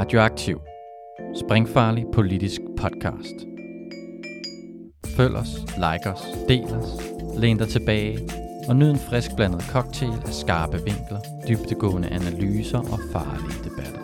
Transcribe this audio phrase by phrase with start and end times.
[0.00, 0.60] Radioaktiv.
[1.34, 3.34] Springfarlig politisk podcast.
[5.16, 6.88] Følg os, like os, del os,
[7.38, 8.18] læn dig tilbage
[8.68, 14.00] og nyd en frisk blandet cocktail af skarpe vinkler, dybtegående analyser og farlige debatter.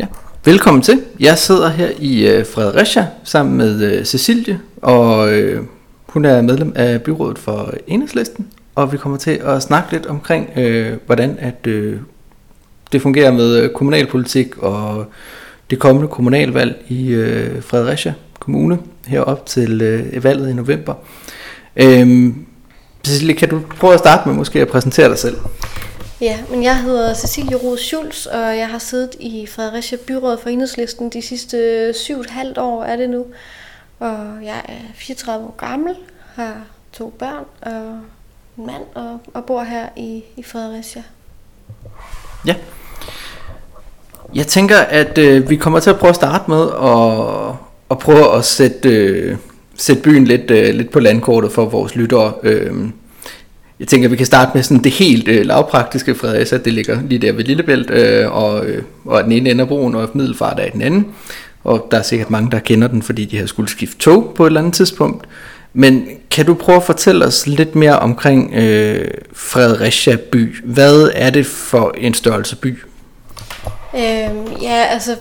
[0.00, 0.06] Ja,
[0.44, 1.04] velkommen til.
[1.20, 5.64] Jeg sidder her i øh, Fredericia sammen med øh, Cecilie, og øh,
[6.08, 10.50] hun er medlem af byrådet for Enhedslisten, og vi kommer til at snakke lidt omkring,
[10.56, 12.00] øh, hvordan at øh,
[12.92, 15.06] det fungerer med kommunalpolitik og
[15.70, 20.94] det kommende kommunalvalg i øh, Fredericia Kommune herop til øh, valget i november.
[21.76, 22.34] Øh,
[23.04, 25.36] Cecilie, kan du prøve at starte med måske at præsentere dig selv?
[26.20, 30.48] Ja, men jeg hedder Cecilie Rose Schulz, og jeg har siddet i Fredericia Byråd for
[30.48, 33.26] Enhedslisten de sidste syv og et halvt år er det nu.
[33.98, 35.94] Og jeg er 34 år gammel,
[36.34, 36.54] har
[36.92, 38.00] to børn og
[38.56, 41.02] mand og, og bor her i, i Fredericia.
[42.46, 42.54] Ja.
[44.34, 47.54] Jeg tænker, at øh, vi kommer til at prøve at starte med at,
[47.90, 49.36] at prøve at sætte, øh,
[49.76, 52.32] sætte byen lidt, øh, lidt på landkortet for vores lyttere.
[52.42, 52.74] Øh,
[53.80, 56.58] jeg tænker, at vi kan starte med sådan det helt øh, lavpraktiske Fredericia.
[56.58, 60.10] Det ligger lige der ved Lillebælt, øh, og, øh, og den ene ender broen, og
[60.14, 61.06] Middelfart er den anden.
[61.64, 64.44] Og der er sikkert mange, der kender den, fordi de har skulle skifte tog på
[64.44, 65.26] et eller andet tidspunkt.
[65.78, 70.64] Men kan du prøve at fortælle os lidt mere omkring øh, Fredericia by?
[70.64, 72.78] Hvad er det for en størrelse by?
[73.94, 75.16] Øhm, ja, altså,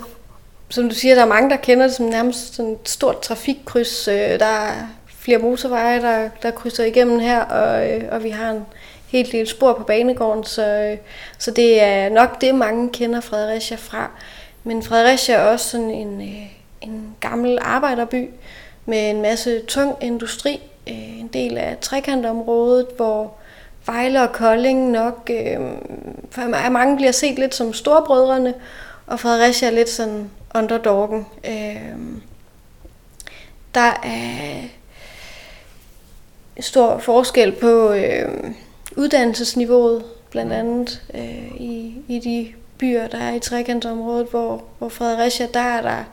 [0.69, 4.07] som du siger, der er mange, der kender det som nærmest sådan et stort trafikkryds.
[4.07, 4.71] Øh, der er
[5.19, 8.65] flere motorveje, der, der krydser igennem her, og, øh, og vi har en
[9.07, 10.97] helt lille spor på banegården, så, øh,
[11.37, 14.11] så det er nok det, mange kender Fredericia fra.
[14.63, 16.47] Men Fredericia er også sådan en, øh,
[16.81, 18.29] en gammel arbejderby
[18.85, 23.33] med en masse tung industri, øh, en del af trekantområdet, hvor
[23.85, 25.59] Vejle og Kolding nok øh,
[26.31, 28.53] for mange bliver set lidt som storbrødrene,
[29.07, 31.25] og Fredericia er lidt sådan underdoggen.
[31.45, 32.21] Øh,
[33.75, 34.61] der er
[36.59, 38.53] stor forskel på øh,
[38.97, 45.47] uddannelsesniveauet, blandt andet øh, i, i de byer, der er i trekantområdet, hvor, hvor Fredericia,
[45.53, 46.03] der er der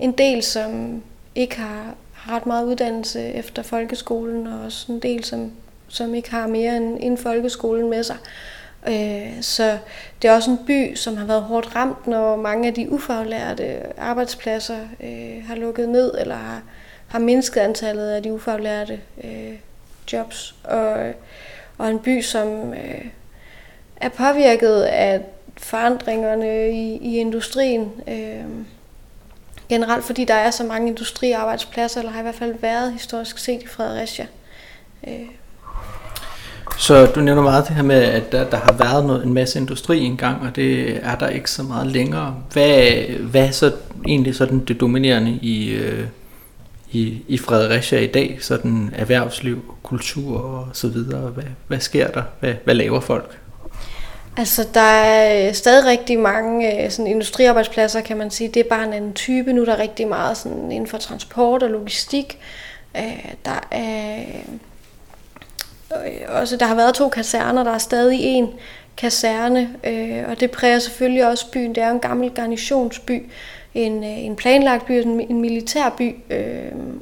[0.00, 1.02] en del, som
[1.34, 5.52] ikke har, har ret meget uddannelse efter folkeskolen, og også en del, som,
[5.88, 8.16] som ikke har mere end, end folkeskolen med sig.
[8.88, 9.78] Øh, så
[10.22, 13.98] det er også en by, som har været hårdt ramt, når mange af de ufaglærte
[14.00, 16.62] arbejdspladser øh, har lukket ned, eller har,
[17.08, 19.52] har mindsket antallet af de ufaglærte øh,
[20.12, 20.54] jobs.
[20.64, 21.12] Og,
[21.78, 23.06] og en by, som øh,
[23.96, 25.20] er påvirket af
[25.56, 27.92] forandringerne i, i industrien.
[28.08, 28.44] Øh,
[29.68, 33.62] generelt fordi der er så mange industriarbejdspladser, eller har i hvert fald været historisk set
[33.62, 34.26] i Fredericia.
[35.08, 35.12] Øh.
[36.78, 39.58] Så du nævner meget det her med, at der, der har været noget, en masse
[39.58, 42.34] industri engang, og det er der ikke så meget længere.
[42.52, 43.72] Hvad, hvad er så
[44.06, 46.06] egentlig sådan det dominerende i, øh,
[46.90, 48.38] i, i Fredericia i dag?
[48.40, 51.30] Sådan erhvervsliv, kultur og så videre.
[51.30, 52.22] Hvad, hvad sker der?
[52.40, 53.38] Hvad, hvad laver folk?
[54.38, 58.48] Altså, der er øh, stadig rigtig mange øh, sådan industriarbejdspladser, kan man sige.
[58.48, 59.52] Det er bare en anden type.
[59.52, 62.38] Nu er der rigtig meget sådan inden for transport og logistik.
[62.96, 64.24] Øh, der er
[65.90, 68.48] øh, også, der har været to kaserner, der er stadig en
[68.96, 71.74] kaserne, øh, og det præger selvfølgelig også byen.
[71.74, 73.30] Det er en gammel garnisonsby,
[73.74, 76.14] en, en planlagt by, en, en militærby,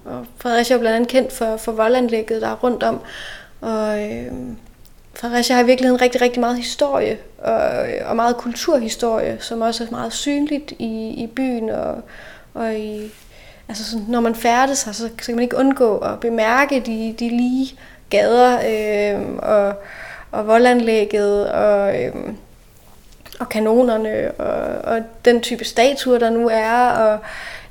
[0.05, 3.01] og Fredericia er blandt andet kendt for, for voldanlægget, der er rundt om.
[3.61, 3.99] Og,
[5.17, 7.61] Fredericia har i virkeligheden rigtig, rigtig meget historie og,
[8.07, 11.71] og meget kulturhistorie, som også er meget synligt i, i byen.
[11.71, 12.03] Og,
[12.55, 13.13] og i,
[13.69, 17.15] altså sådan, når man færdes her, så, så kan man ikke undgå at bemærke de,
[17.19, 17.79] de lige
[18.11, 19.75] gader øh, og,
[20.31, 22.15] og voldanlægget og, øh,
[23.41, 26.89] og kanonerne og, og den type statuer, der nu er.
[26.91, 27.19] Og,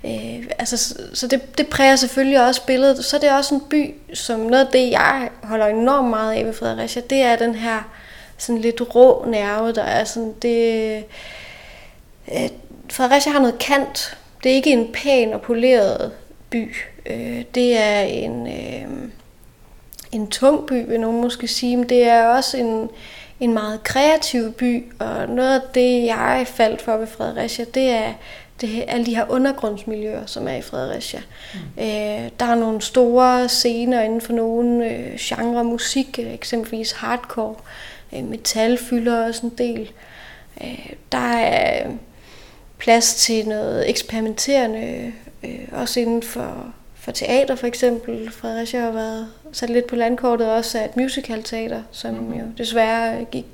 [0.06, 3.06] Øh, altså, så det, det præger selvfølgelig også billedet.
[3.06, 6.46] Så er det også en by, som noget af det, jeg holder enormt meget af
[6.46, 7.92] ved Fredericia, det er den her
[8.38, 11.04] sådan lidt rå nerve, der er sådan, det...
[12.32, 12.50] Øh,
[12.92, 14.18] Fredericia har noget kant.
[14.44, 16.12] Det er ikke en pæn og poleret
[16.50, 16.76] by.
[17.06, 19.10] Øh, det er en, øh,
[20.12, 22.90] en tung by, vil nogen måske sige, men det er også en,
[23.40, 28.14] en meget kreativ by, og noget af det, jeg faldt for ved Fredericia, det er
[28.62, 31.22] det, alle de her undergrundsmiljøer, som er i Fredericia.
[31.54, 31.84] Mm.
[31.84, 37.56] Øh, der er nogle store scener inden for nogle øh, genre musik, eksempelvis hardcore,
[38.16, 39.92] øh, metal fylder også en del.
[40.62, 41.88] Øh, der er
[42.78, 45.14] plads til noget eksperimenterende,
[45.44, 48.32] øh, også inden for, for teater for eksempel.
[48.32, 52.34] Fredericia har været sat lidt på landkortet også af et musicalteater, som mm.
[52.34, 53.46] jo desværre gik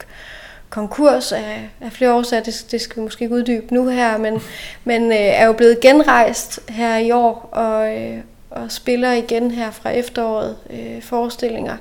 [0.72, 4.42] konkurs af, af flere årsager, det, det skal vi måske ikke uddybe nu her, men,
[4.84, 8.18] men øh, er jo blevet genrejst her i år og, øh,
[8.50, 11.78] og spiller igen her fra efteråret øh, forestillinger.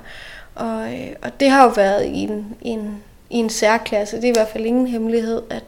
[0.55, 4.23] Og, øh, og det har jo været i en, i, en, i en særklasse, det
[4.23, 5.63] er i hvert fald ingen hemmelighed, at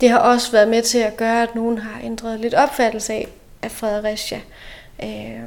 [0.00, 3.28] det har også været med til at gøre, at nogen har ændret lidt opfattelse af,
[3.62, 4.40] af Fredericia.
[5.02, 5.40] Øh,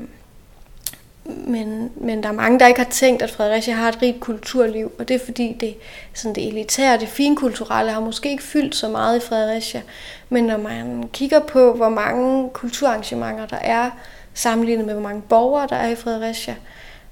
[1.26, 4.92] men, men der er mange, der ikke har tænkt, at Fredericia har et rigt kulturliv,
[5.00, 5.76] og det er fordi det,
[6.14, 9.82] sådan det elitære, det finkulturelle har måske ikke fyldt så meget i Fredericia.
[10.30, 13.92] Men når man kigger på, hvor mange kulturarrangementer der er,
[14.34, 16.56] sammenlignet med hvor mange borgere der er i Fredericia,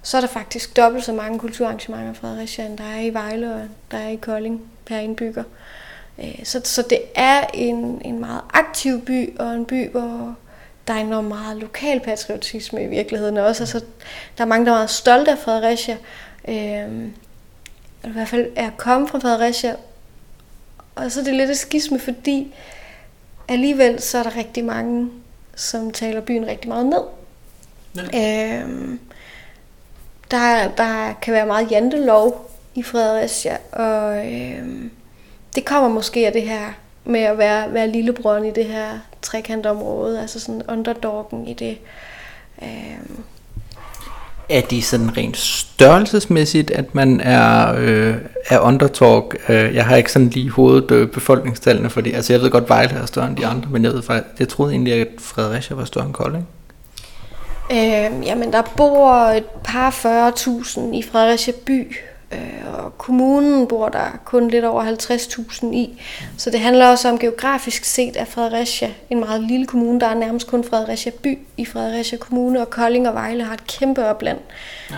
[0.01, 3.53] så er der faktisk dobbelt så mange kulturarrangementer i Fredericia, end der er i Vejle
[3.53, 3.61] og
[3.91, 5.43] der er i Kolding per indbygger.
[6.19, 10.35] Øh, så, så det er en, en meget aktiv by, og en by, hvor
[10.89, 13.63] der er enormt meget lokal patriotisme i virkeligheden også.
[13.63, 13.79] Altså,
[14.37, 15.97] der er mange, der er meget stolte af Fredericia.
[16.47, 17.05] Øh,
[18.03, 19.75] I hvert fald er kommet fra Fredericia.
[20.95, 22.53] Og så er det lidt et skisme, fordi
[23.47, 25.09] alligevel så er der rigtig mange,
[25.55, 27.01] som taler byen rigtig meget ned.
[28.13, 28.61] Ja.
[28.61, 28.97] Øh,
[30.31, 34.91] der, der kan være meget jantelov i Fredericia, og øh,
[35.55, 36.73] det kommer måske af det her
[37.09, 38.89] med at være, være lillebroren i det her
[39.21, 41.77] trekantområde, altså sådan underdoggen i det.
[42.61, 43.23] Øhm.
[44.49, 48.15] Er det sådan rent størrelsesmæssigt, at man er, øh,
[48.49, 49.33] er underdog?
[49.49, 52.15] Øh, jeg har ikke sådan lige hovedet øh, befolkningstallene for det.
[52.15, 54.03] Altså jeg ved godt, Vejle er større end de andre, men jeg, ved,
[54.39, 56.47] jeg troede egentlig, at Fredericia var større end Kolding.
[57.71, 61.95] Øh, jamen, der bor et par 40.000 i Fredericia by,
[62.73, 66.01] og kommunen bor der kun lidt over 50.000 i.
[66.37, 69.99] Så det handler også om geografisk set af Fredericia, en meget lille kommune.
[69.99, 73.67] Der er nærmest kun Fredericia by i Fredericia Kommune, og Kolding og Vejle har et
[73.67, 74.37] kæmpe opland.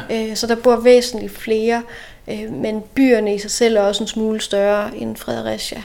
[0.10, 0.30] Ja.
[0.30, 1.84] Øh, så der bor væsentligt flere,
[2.28, 5.82] øh, men byerne i sig selv er også en smule større end Fredericia.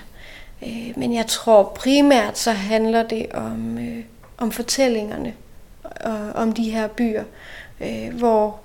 [0.97, 3.79] Men jeg tror primært så handler det om,
[4.39, 5.33] om fortællingerne
[6.35, 7.25] om de her byer,
[8.13, 8.61] hvor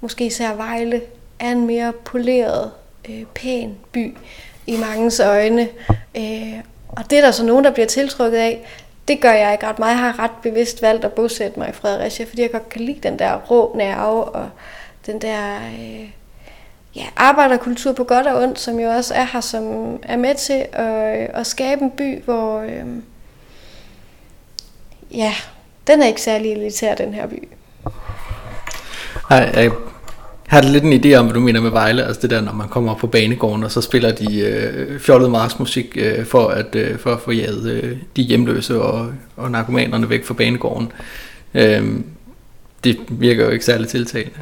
[0.00, 1.00] måske især Vejle
[1.40, 2.70] er en mere poleret,
[3.08, 4.16] øh, pæn by
[4.66, 5.68] i mange øjne.
[6.16, 6.54] Øh,
[6.88, 8.66] og det er der så nogen, der bliver tiltrukket af.
[9.08, 9.90] Det gør jeg ikke ret meget.
[9.90, 13.00] Jeg har ret bevidst valgt at bosætte mig i Fredericia, fordi jeg godt kan lide
[13.02, 14.48] den der rå nerve og
[15.06, 16.10] den der øh,
[16.96, 20.66] ja, arbejderkultur på godt og ondt, som jo også er her, som er med til
[20.72, 22.86] at, øh, at skabe en by, hvor øh,
[25.10, 25.34] ja,
[25.86, 27.48] den er ikke særlig elitær, den her by.
[29.30, 29.70] Nej, jeg
[30.50, 32.68] har lidt en idé om, hvad du mener med Vejle, altså det der, når man
[32.68, 36.98] kommer op på banegården, og så spiller de øh, fjollet marsmusik øh, for, at, øh,
[36.98, 40.92] for at få jaget øh, de hjemløse og, og narkomanerne væk fra banegården.
[41.54, 41.84] Øh,
[42.84, 44.38] det virker jo ikke særlig tiltalende.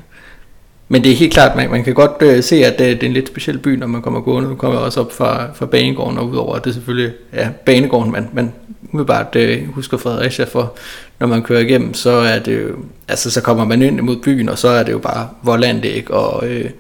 [0.88, 3.06] Men det er helt klart, man, man kan godt øh, se, at det, det er
[3.06, 4.48] en lidt speciel by, når man kommer gående.
[4.48, 8.28] Nu kommer også op fra, fra banegården, og udover at det selvfølgelig ja, banegården, man,
[8.32, 8.52] man
[8.92, 10.74] umiddelbart øh, husker Fredericia for,
[11.18, 12.76] når man kører igennem, så er det jo,
[13.08, 16.48] altså så kommer man ind mod byen, og så er det jo bare voldandæg og,
[16.48, 16.70] øh,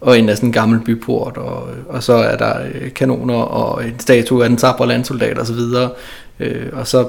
[0.00, 3.84] og en af sådan en gammel byport, og, og så er der øh, kanoner og
[3.84, 5.90] en statue af den tabre landsoldat og så videre,
[6.40, 7.08] øh, og så,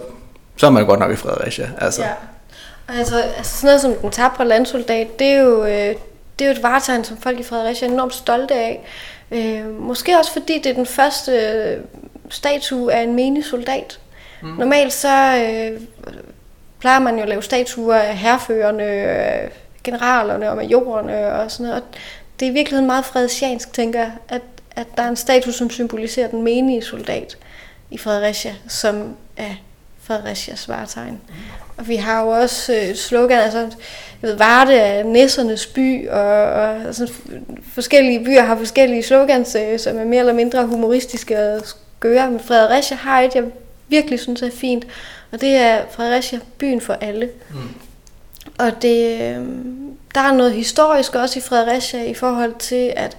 [0.58, 1.70] så er man godt nok i Fredericia.
[1.78, 2.02] Altså.
[2.02, 2.10] Ja.
[2.98, 5.96] Altså, altså sådan noget som den tabre landsoldat, det er jo, øh,
[6.40, 8.86] det er jo et varetegn, som folk i Fredericia er enormt stolte af.
[9.32, 11.78] Øh, måske også fordi det er den første øh,
[12.30, 14.00] statue af en menig soldat.
[14.42, 14.50] Mm.
[14.50, 15.82] Normalt så øh,
[16.80, 19.50] plejer man jo at lave statuer af herførende, øh,
[19.84, 21.82] generalerne og majorerne og sådan noget.
[21.82, 21.88] Og
[22.40, 24.42] det er i virkeligheden meget fredesiansk, tænker jeg, at,
[24.76, 27.38] at der er en statue, som symboliserer den menige soldat
[27.92, 29.56] i Fredericia, som er
[30.02, 31.22] Fredericias varetegn.
[31.30, 31.34] Mm.
[31.78, 33.70] Og vi har jo også et slogan, altså, jeg
[34.22, 37.12] ved, Varde er næssernes by, og, og altså,
[37.74, 42.40] forskellige byer har forskellige slogans, øh, som er mere eller mindre humoristiske og skøre, men
[42.40, 43.44] Fredericia har et, jeg
[43.88, 44.88] virkelig synes er fint,
[45.32, 47.30] og det er Fredericia, byen for alle.
[47.50, 47.60] Mm.
[48.58, 53.18] Og det, øhm, der er noget historisk også i Fredericia i forhold til, at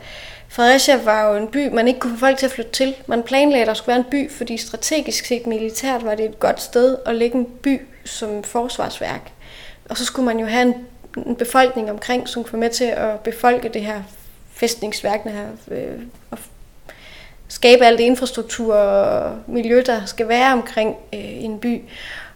[0.49, 2.95] Fredericia var jo en by, man ikke kunne få folk til at flytte til.
[3.07, 6.41] Man planlagde, at der skulle være en by, fordi strategisk set militært var det et
[6.41, 9.33] godt sted at lægge en by som forsvarsværk.
[9.91, 10.75] Og så skulle man jo have en,
[11.27, 14.03] en befolkning omkring, som kunne med til at befolke det her
[14.53, 16.39] fæstningsværk, det her, øh, og
[17.49, 21.83] skabe alt det infrastruktur og miljø, der skal være omkring øh, en by.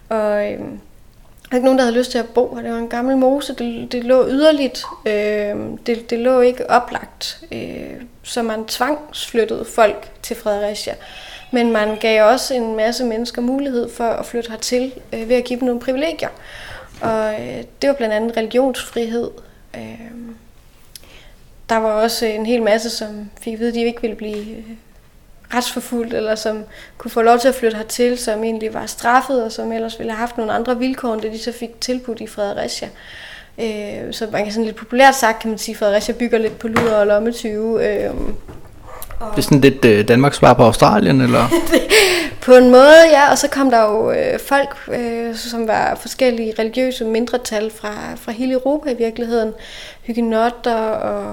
[0.08, 0.60] Og øh,
[1.50, 2.62] der ikke nogen, der havde lyst til at bo her.
[2.62, 3.54] Det var en gammel mose.
[3.54, 4.84] Det, det lå yderligt.
[5.06, 5.56] Øh,
[5.86, 7.44] det, det lå ikke oplagt.
[7.52, 10.94] Øh, så man tvangsflyttede folk til Fredericia.
[11.50, 15.44] Men man gav også en masse mennesker mulighed for at flytte hertil øh, ved at
[15.44, 16.28] give dem nogle privilegier.
[17.00, 19.30] Og øh, det var blandt andet religionsfrihed.
[19.76, 20.10] Øh,
[21.68, 24.56] der var også en hel masse, som fik at vide, at de ikke ville blive
[24.56, 24.64] øh,
[25.54, 26.64] retsforfulgt, eller som
[26.98, 30.12] kunne få lov til at flytte hertil, som egentlig var straffet, og som ellers ville
[30.12, 32.88] have haft nogle andre vilkår, end det de så fik tilbudt i Fredericia.
[33.58, 36.58] Øh, så man kan sådan lidt populært sagt, kan man sige, at Fredericia bygger lidt
[36.58, 37.86] på luder og lommetyve.
[37.86, 38.10] Øh,
[39.20, 41.48] det er sådan lidt øh, Danmarks svar på Australien, eller?
[42.48, 43.30] på en måde, ja.
[43.30, 48.32] Og så kom der jo øh, folk, øh, som var forskellige religiøse mindretal fra, fra
[48.32, 49.52] hele Europa i virkeligheden.
[50.02, 51.30] Hygenotter og,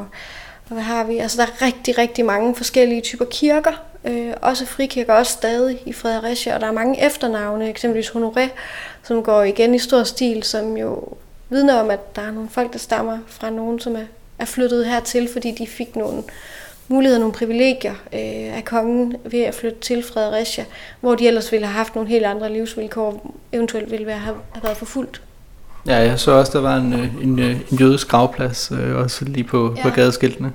[0.70, 1.18] og hvad har vi?
[1.18, 3.72] Altså der er rigtig, rigtig mange forskellige typer kirker.
[4.06, 6.56] Øh, også frikirker, også stadig i Fredericia.
[6.56, 8.50] Og der er mange efternavne, eksempelvis Honoré,
[9.04, 11.04] som går igen i stor stil, som jo
[11.50, 14.06] vidner om, at der er nogle folk, der stammer fra nogen, som er,
[14.40, 16.24] er flyttet hertil, fordi de fik nogle
[16.88, 20.66] muligheder, nogle privilegier øh, af kongen ved at flytte til Fredericia,
[21.02, 24.64] hvor de ellers ville have haft nogle helt andre livsvilkår, eventuelt ville være, have, have
[24.64, 25.22] været forfulgt.
[25.88, 29.26] Ja, jeg så også, der var en, øh, en, øh, en jødisk gravplads, øh, også
[29.26, 29.82] lige på, ja.
[29.82, 30.54] på gadeskiltene.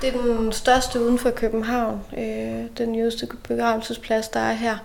[0.00, 4.76] Det er den største uden for København, øh, den jødiske begravelsesplads, der er her.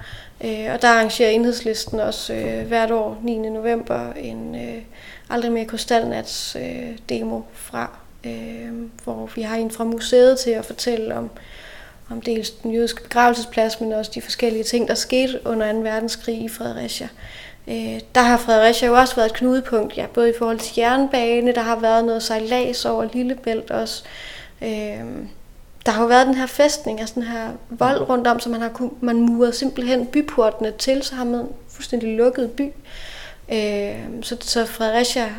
[0.43, 3.37] Øh, og der arrangerer enhedslisten også øh, hvert år 9.
[3.49, 4.81] november en øh,
[5.29, 7.89] aldrig mere krystalnats øh, demo fra
[8.27, 8.71] øh,
[9.03, 11.29] hvor vi har en fra museet til at fortælle om,
[12.09, 15.79] om dels den jødiske begravelsesplads, men også de forskellige ting, der skete under 2.
[15.79, 17.07] verdenskrig i Fredericia.
[17.67, 21.53] Øh, der har Fredericia jo også været et knudepunkt, ja, både i forhold til jernbane,
[21.53, 24.03] der har været noget sejlads over Lillebælt også.
[24.61, 25.03] Øh,
[25.85, 28.61] der har jo været den her fæstning, altså den her vold rundt om, så man
[28.61, 32.71] har man muret simpelthen byportene til, så har man fuldstændig lukket by.
[33.51, 35.29] Øh, så, så Fredericia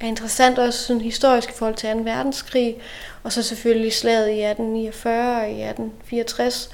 [0.00, 1.98] er interessant også sådan historisk i forhold til 2.
[1.98, 2.76] verdenskrig,
[3.22, 6.70] og så selvfølgelig slaget i 1849 og i 1864,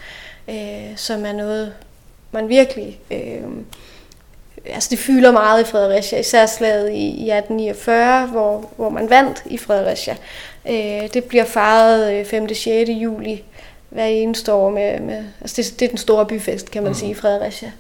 [0.48, 1.72] øh, som er noget,
[2.32, 3.00] man virkelig...
[3.10, 3.42] Øh,
[4.66, 9.42] altså det fylder meget i Fredericia, især slaget i, i 1849, hvor, hvor man vandt
[9.46, 10.16] i Fredericia.
[10.68, 12.42] Øh, det bliver fejret 5.
[12.42, 12.90] og 6.
[12.90, 13.44] juli
[13.90, 16.98] hver eneste år med, med altså det, det er den store byfest, kan man mm.
[16.98, 17.72] sige, i Fredericia.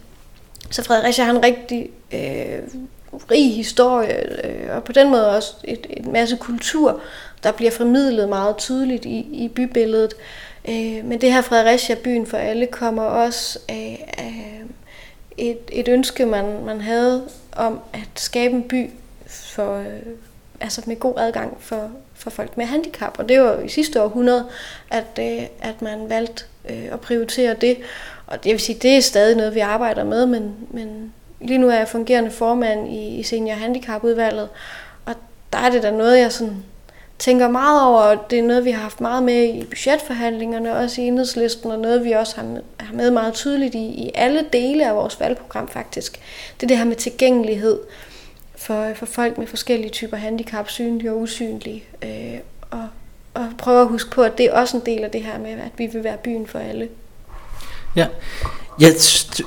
[0.70, 2.58] Så Fredericia har en rigtig øh,
[3.30, 7.00] rig historie, øh, og på den måde også et, et masse kultur,
[7.42, 10.14] der bliver formidlet meget tydeligt i, i bybilledet.
[10.68, 14.62] Øh, men det her Fredericia byen for alle kommer også af, af
[15.36, 18.90] et, et ønske, man, man havde om at skabe en by
[19.26, 19.86] for, øh,
[20.60, 23.18] altså med god adgang for, for folk med handicap.
[23.18, 24.46] Og det var i sidste århundrede,
[24.90, 27.76] at, øh, at man valgte øh, at prioritere det.
[28.26, 31.12] Og det vil sige, det er stadig noget, vi arbejder med, men, men
[31.44, 34.48] lige nu er jeg fungerende formand i, i senior handicapudvalget,
[35.06, 35.14] og
[35.52, 36.64] der er det da noget, jeg sådan
[37.18, 41.00] tænker meget over, og det er noget, vi har haft meget med i budgetforhandlingerne, også
[41.00, 44.44] i enhedslisten, og noget, vi også har med, har med meget tydeligt i, i alle
[44.52, 46.20] dele af vores valgprogram faktisk.
[46.56, 47.78] Det er det her med tilgængelighed
[48.56, 52.38] for, for folk med forskellige typer handicap, synlige og usynlige, øh,
[52.70, 52.86] og,
[53.34, 55.50] og prøve at huske på, at det er også en del af det her med,
[55.50, 56.88] at vi vil være byen for alle.
[57.96, 58.06] Ja,
[58.80, 58.92] jeg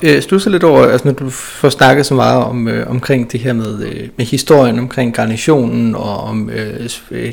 [0.03, 3.39] øh, stusser lidt over, altså når du får snakket så meget om øh, omkring det
[3.39, 7.31] her med, øh, med historien omkring garnitionen og om øh, øh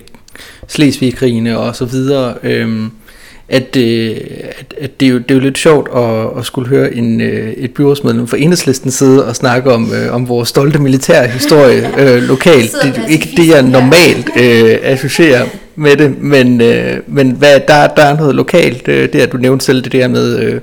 [0.68, 2.87] Slesvig-krigene og så videre, øh,
[3.49, 4.16] at, øh,
[4.59, 7.21] at, at det, er jo, det er jo lidt sjovt at, at skulle høre en,
[7.21, 11.90] øh, et byrådsmedlem fra enhedslistens side og snakke om, øh, om vores stolte militære historie
[12.02, 12.73] øh, lokalt.
[12.83, 17.87] Det er ikke det, jeg normalt øh, associerer med det, men, øh, men hvad, der,
[17.87, 20.38] der er noget lokalt, øh, det at du nævnte selv det der med...
[20.38, 20.61] Øh,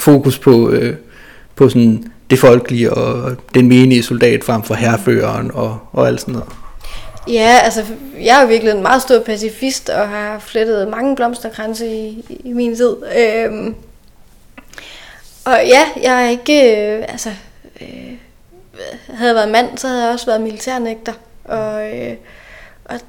[0.00, 0.96] fokus på, øh,
[1.56, 6.32] på sådan det folkelige og den menige soldat frem for herreføreren og, og alt sådan
[6.32, 6.48] noget.
[7.28, 7.84] Ja, altså
[8.20, 12.52] jeg er jo virkelig en meget stor pacifist og har flettet mange blomsterkranse i, i
[12.52, 12.96] min tid.
[13.16, 13.74] Øhm,
[15.44, 17.30] og ja, jeg er ikke, øh, altså,
[17.80, 18.12] øh,
[19.08, 21.12] havde jeg været mand, så havde jeg også været militærnægter.
[21.44, 22.16] Og, øh,
[22.84, 23.00] og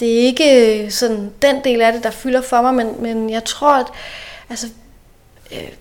[0.00, 3.44] det er ikke sådan den del af det, der fylder for mig, men, men jeg
[3.44, 3.86] tror, at
[4.50, 4.66] altså,
[5.52, 5.72] øh,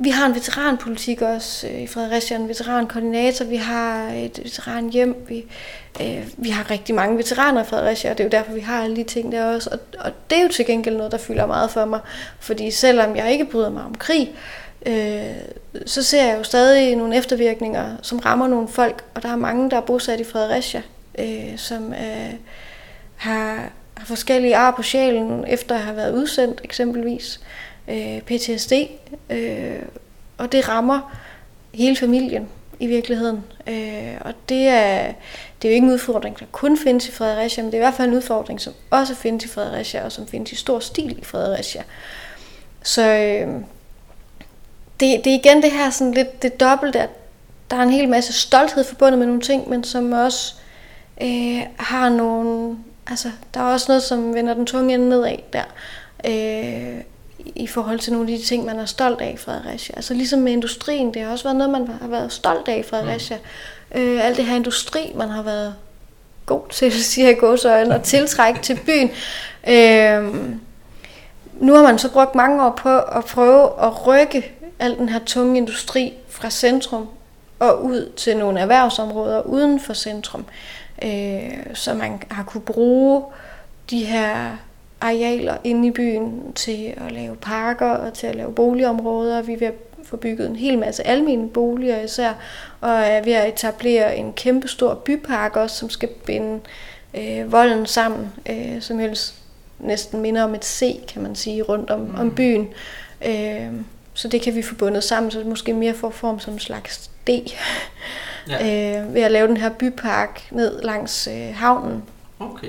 [0.00, 5.44] vi har en veteranpolitik også øh, i Fredericia, en veterankoordinator, vi har et veteranhjem, vi,
[6.00, 8.84] øh, vi har rigtig mange veteraner i Fredericia, og det er jo derfor, vi har
[8.84, 9.70] alle de ting der også.
[9.72, 12.00] Og, og det er jo til gengæld noget, der fylder meget for mig,
[12.40, 14.34] fordi selvom jeg ikke bryder mig om krig,
[14.86, 15.34] øh,
[15.86, 19.70] så ser jeg jo stadig nogle eftervirkninger, som rammer nogle folk, og der er mange,
[19.70, 20.82] der er bosat i Fredericia,
[21.18, 22.34] øh, som øh,
[23.16, 27.40] har, har forskellige ar på sjælen, efter at have været udsendt eksempelvis.
[27.42, 28.72] øh, Øh, PTSD,
[29.30, 29.82] øh,
[30.38, 31.18] og det rammer
[31.74, 32.48] hele familien
[32.80, 33.44] i virkeligheden.
[33.66, 35.12] Øh, og det er,
[35.62, 37.86] det er jo ikke en udfordring, der kun findes i Fredericia, men det er i
[37.86, 41.18] hvert fald en udfordring, som også findes i Fredericia, og som findes i stor stil
[41.18, 41.82] i Fredericia.
[42.82, 43.48] Så øh,
[45.00, 47.10] det, det er igen det her sådan lidt det dobbelte, at
[47.70, 50.54] der er en hel masse stolthed forbundet med nogle ting, men som også
[51.22, 52.76] øh, har nogle
[53.10, 55.64] Altså, der er også noget, som vender den tunge ende nedad der.
[56.24, 57.02] Øh,
[57.54, 59.96] i forhold til nogle af de ting, man er stolt af i Fredericia.
[59.96, 62.82] Altså ligesom med industrien, det har også været noget, man har været stolt af i
[62.82, 63.36] Fredericia.
[63.94, 64.00] Mm.
[64.00, 65.74] Øh, alt det her industri, man har været
[66.46, 69.10] god til, siger jeg gåsøjne, at tiltrække til byen.
[69.68, 70.34] Øh,
[71.60, 75.18] nu har man så brugt mange år på at prøve at rykke al den her
[75.26, 77.08] tunge industri fra centrum
[77.58, 80.44] og ud til nogle erhvervsområder uden for centrum.
[81.02, 83.22] Øh, så man har kunne bruge
[83.90, 84.56] de her
[85.00, 89.42] arealer inde i byen til at lave parker og til at lave boligområder.
[89.42, 89.74] Vi er ved at
[90.04, 92.32] få bygget en hel masse almene boliger især,
[92.80, 96.60] og er ved at etablere en kæmpe stor bypark også, som skal binde
[97.14, 99.34] øh, volden sammen, øh, som helst
[99.78, 102.14] næsten minder om et C, kan man sige, rundt om, mm.
[102.18, 102.68] om byen.
[103.26, 103.72] Øh,
[104.14, 106.58] så det kan vi få bundet sammen, så det måske mere får form som en
[106.58, 107.30] slags D.
[108.48, 108.98] Ja.
[109.00, 112.02] øh, ved at lave den her bypark ned langs øh, havnen.
[112.40, 112.68] Okay.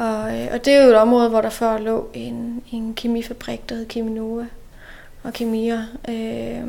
[0.00, 3.68] Og, øh, og det er jo et område, hvor der før lå en, en kemifabrik,
[3.68, 4.46] der hed Keminova
[5.22, 5.84] og Kemia.
[6.08, 6.64] Øh,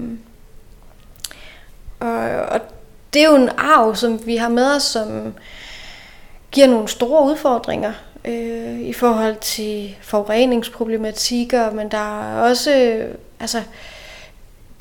[2.00, 2.60] og, og
[3.14, 5.34] det er jo en arv, som vi har med os, som
[6.52, 7.94] giver nogle store udfordringer
[8.26, 13.64] øh, i forhold til forureningsproblematikker, men der er også, øh, altså,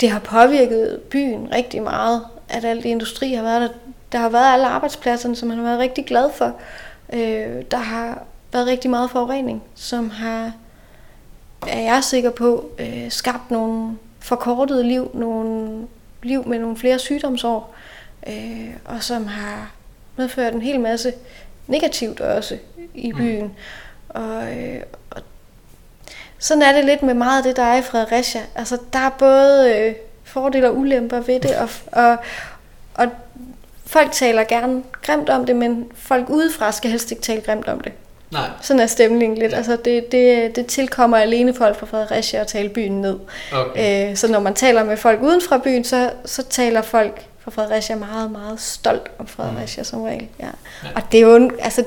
[0.01, 3.69] det har påvirket byen rigtig meget, at alt industri har været der.
[4.11, 6.55] Der har været alle arbejdspladserne, som man har været rigtig glad for.
[7.13, 10.51] Øh, der har været rigtig meget forurening, som har,
[11.67, 15.87] er jeg sikker på, øh, skabt nogle forkortede liv, nogle
[16.23, 17.75] liv med nogle flere sygdomsår,
[18.27, 19.71] øh, og som har
[20.15, 21.13] medført en hel masse
[21.67, 22.57] negativt også
[22.93, 23.17] i mm.
[23.17, 23.43] byen.
[23.45, 23.51] Mm.
[24.09, 25.21] Og, øh, og
[26.39, 28.41] sådan er det lidt med meget af det, der er i Fredericia.
[28.55, 32.17] Altså, der er både øh, fordele og ulemper ved det, og, og,
[32.93, 33.07] og
[33.85, 37.79] folk taler gerne grimt om det, men folk udefra skal helst ikke tale grimt om
[37.79, 37.93] det.
[38.31, 38.49] Nej.
[38.61, 39.51] Sådan er stemningen lidt.
[39.51, 39.57] Ja.
[39.57, 43.19] Altså det, det, det tilkommer alene folk fra Fredericia at tale byen ned.
[43.53, 44.09] Okay.
[44.09, 47.51] Øh, så når man taler med folk uden fra byen, så, så taler folk fra
[47.51, 49.85] Fredericia meget, meget stolt om Fredericia mm.
[49.85, 50.27] som regel.
[50.39, 50.45] Ja.
[50.83, 50.89] Ja.
[50.95, 51.81] Og det er, jo, altså,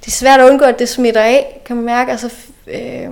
[0.00, 2.10] det er svært at undgå, at det smitter af, kan man mærke.
[2.10, 2.32] Altså,
[2.66, 3.08] øh,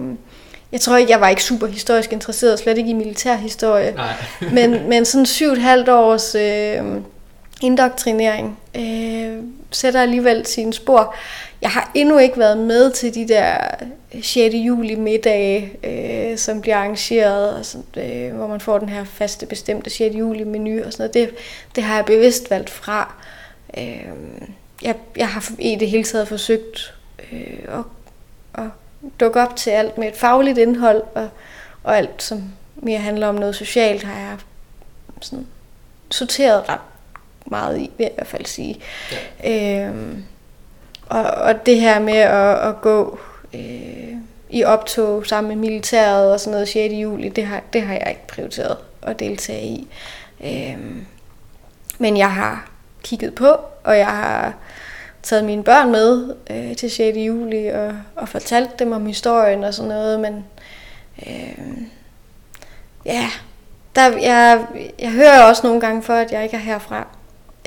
[0.72, 3.92] jeg tror ikke, jeg var ikke super historisk interesseret, slet ikke i militærhistorie.
[3.92, 4.12] Nej.
[4.56, 7.00] men, men sådan syv et halvt års øh,
[7.62, 11.14] indoktrinering øh, sætter alligevel sine spor.
[11.66, 13.58] Jeg har endnu ikke været med til de der
[14.22, 14.54] 6.
[14.54, 19.46] juli middage, øh, som bliver arrangeret, og sådan, øh, hvor man får den her faste
[19.46, 20.16] bestemte 6.
[20.16, 21.14] juli menu og sådan noget.
[21.14, 21.38] Det,
[21.74, 23.14] det har jeg bevidst valgt fra.
[23.78, 24.06] Øh,
[24.82, 26.94] jeg, jeg har i det hele taget forsøgt
[27.32, 27.84] øh, at,
[28.64, 28.70] at
[29.20, 31.28] dukke op til alt med et fagligt indhold, og,
[31.82, 32.44] og alt, som
[32.76, 34.36] mere handler om noget socialt, har jeg
[35.20, 35.46] sådan
[36.10, 36.80] sorteret ret
[37.46, 38.80] meget i, vil jeg i hvert fald sige.
[39.42, 39.88] Ja.
[39.88, 40.18] Øh,
[41.08, 43.18] og, og det her med at, at gå
[43.54, 44.16] øh,
[44.50, 46.94] i optog sammen med militæret og sådan noget 6.
[46.94, 49.88] juli, det har, det har jeg ikke prioriteret at deltage i.
[50.44, 50.78] Øh,
[51.98, 52.68] men jeg har
[53.02, 54.54] kigget på, og jeg har
[55.22, 57.18] taget mine børn med øh, til 6.
[57.18, 60.44] juli og, og fortalt dem om historien og sådan noget, men
[61.26, 61.82] øh,
[63.04, 63.30] ja,
[63.96, 64.66] der, jeg,
[64.98, 67.06] jeg hører også nogle gange for, at jeg ikke er herfra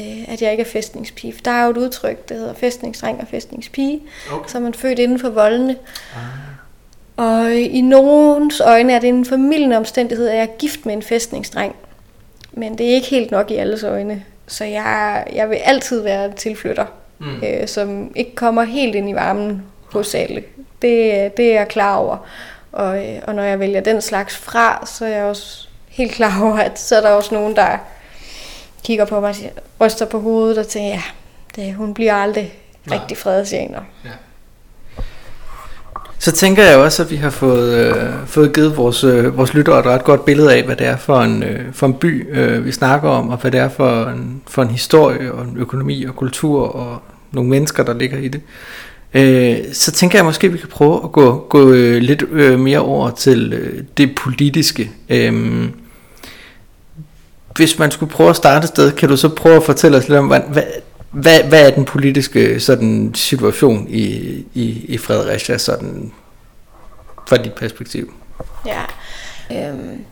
[0.01, 1.33] øh, at jeg ikke er fæstningspige.
[1.33, 4.49] For der er jo et udtryk, der hedder fæstningsdreng og fæstningspige, okay.
[4.49, 5.75] så man født inden for voldene.
[6.15, 6.49] Ah.
[7.17, 11.03] Og i nogens øjne er det en familien omstændighed, at jeg er gift med en
[11.03, 11.75] fæstningsdreng.
[12.51, 14.23] Men det er ikke helt nok i alles øjne.
[14.47, 16.85] Så jeg, jeg vil altid være en tilflytter,
[17.19, 17.43] mm.
[17.43, 20.43] øh, som ikke kommer helt ind i varmen hos alle.
[20.81, 22.17] Det, det er jeg klar over.
[22.71, 26.43] Og, øh, og når jeg vælger den slags fra, så er jeg også helt klar
[26.43, 27.77] over, at så er der også nogen, der
[28.83, 31.01] kigger på mig og ryster på hovedet og tænker, ja,
[31.55, 32.53] det, hun bliver aldrig
[32.85, 32.97] Nej.
[32.97, 33.81] rigtig fredsjaner.
[34.05, 34.09] Ja.
[36.21, 39.79] Så tænker jeg også, at vi har fået, øh, fået givet vores, øh, vores lyttere
[39.79, 42.65] et ret godt billede af, hvad det er for en, øh, for en by, øh,
[42.65, 46.03] vi snakker om, og hvad det er for en, for en historie, og en økonomi
[46.03, 48.41] og kultur, og nogle mennesker, der ligger i det.
[49.13, 52.59] Øh, så tænker jeg måske, at vi kan prøve at gå, gå øh, lidt øh,
[52.59, 54.91] mere over til øh, det politiske.
[55.09, 55.69] Øh,
[57.60, 60.08] hvis man skulle prøve at starte et sted, kan du så prøve at fortælle os
[60.08, 60.41] lidt om, hvad,
[61.12, 64.06] hvad, hvad er den politiske sådan, situation i,
[64.54, 66.12] i, i Fredericia sådan,
[67.28, 68.13] fra dit perspektiv?
[68.65, 68.84] Ja,
[69.52, 70.06] øhm,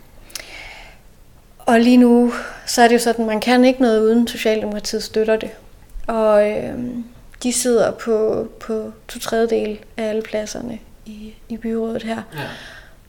[1.59, 2.33] og lige nu,
[2.65, 5.49] så er det jo sådan, man kan ikke noget uden Socialdemokratiet støtter det.
[6.07, 7.03] Og øhm,
[7.43, 12.21] de sidder på, på to tredjedel af alle pladserne i, i byrådet her.
[12.33, 12.43] Ja.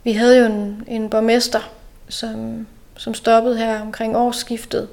[0.04, 1.70] Vi havde jo en, en borgmester,
[2.08, 2.66] som
[2.98, 4.88] som stoppede her omkring årsskiftet,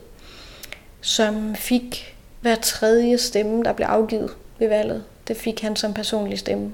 [1.02, 6.40] som fik hver tredje stemme, der blev afgivet ved valget, det fik han som personlig
[6.40, 6.72] stemme.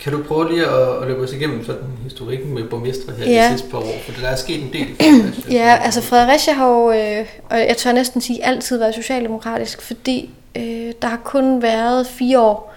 [0.00, 3.44] Kan du prøve lige at, at løbe os igennem sådan historikken med borgmestre her Ja.
[3.44, 3.92] de sidste par år?
[4.04, 4.86] For der er sket en del.
[5.58, 10.30] Ja, altså Fredericia har jo, øh, og jeg tør næsten sige, altid været socialdemokratisk, fordi
[10.56, 12.74] øh, der har kun været fire år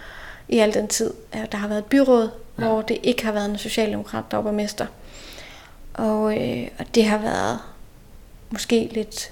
[0.50, 1.12] i al den tid.
[1.32, 2.64] at Der har været et byråd, Ja.
[2.64, 2.70] ja.
[2.70, 4.86] hvor det ikke har været en socialdemokrat, der var borgmester.
[5.94, 7.60] Og, øh, og det har været
[8.50, 9.32] måske lidt,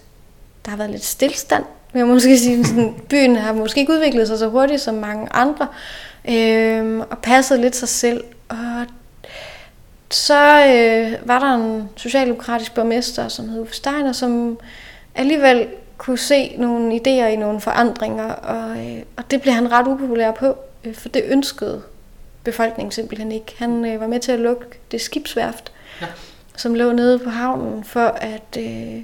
[0.66, 2.66] der har været lidt stillstand, vil jeg måske sige.
[2.68, 5.68] Sådan, byen har måske ikke udviklet sig så hurtigt som mange andre,
[6.30, 8.24] øh, og passet lidt sig selv.
[8.50, 8.86] Og
[10.10, 14.60] så øh, var der en socialdemokratisk borgmester, som hed Uffe Steiner, som
[15.16, 19.88] alligevel kunne se nogle idéer i nogle forandringer, og, øh, og det blev han ret
[19.88, 21.82] upopulær på, øh, for det ønskede
[22.44, 23.56] befolkningen simpelthen ikke.
[23.58, 25.72] Han øh, var med til at lukke det skibsværft,
[26.02, 26.08] Ja
[26.56, 29.02] som lå nede på havnen, for at, øh,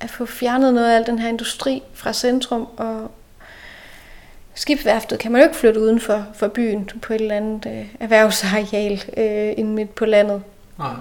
[0.00, 3.10] at få fjernet noget af al den her industri fra centrum, og
[4.54, 7.86] skibsværftet kan man jo ikke flytte uden for, for byen på et eller andet øh,
[8.00, 10.42] erhvervsareal øh, inde midt på landet.
[10.78, 10.94] Nej.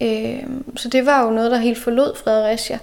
[0.00, 2.78] Øh, så det var jo noget, der helt forlod Fredericia,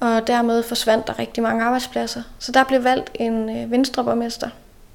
[0.00, 2.22] og dermed forsvandt der rigtig mange arbejdspladser.
[2.38, 4.48] Så der blev valgt en øh, venstreborgmester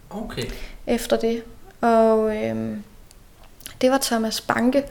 [0.10, 0.44] Okay.
[0.88, 1.44] efter det,
[1.82, 2.78] og øh,
[3.82, 4.84] det var Thomas Banke.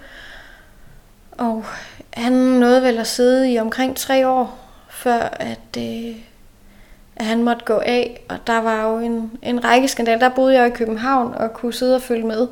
[1.38, 1.64] Og
[2.14, 4.58] han nåede vel at sidde i omkring tre år,
[4.90, 6.16] før at, øh,
[7.16, 8.20] at han måtte gå af.
[8.28, 10.18] Og der var jo en, en række skandaler.
[10.18, 12.48] Der boede jeg i København og kunne sidde og følge med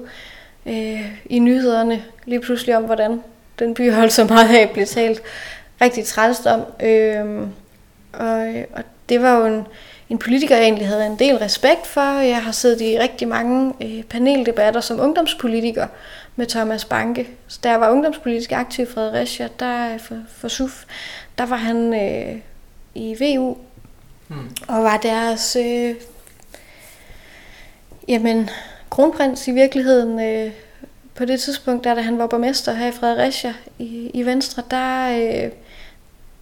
[0.67, 3.23] øh, i nyhederne lige pludselig om, hvordan
[3.59, 5.23] den by holdt så meget af blev talt
[5.81, 6.65] rigtig træls om.
[6.83, 7.49] Øh,
[8.13, 9.67] og, og det var jo en,
[10.09, 12.21] en politiker, jeg egentlig havde en del respekt for.
[12.21, 15.87] Jeg har siddet i rigtig mange øh, paneldebatter som ungdomspolitiker
[16.37, 17.29] med Thomas Banke.
[17.49, 20.85] Så da jeg var ungdomspolitisk aktiv i Fredericia, der for, for SUF,
[21.39, 22.41] der var han øh,
[22.95, 23.57] i VU
[24.29, 24.51] Hmm.
[24.69, 25.95] og var deres øh,
[28.09, 28.51] jamen,
[28.91, 30.21] kronprins i virkeligheden.
[30.21, 30.53] Øh,
[31.15, 35.51] på det tidspunkt, da han var borgmester her i Fredericia i, i Venstre, der, øh,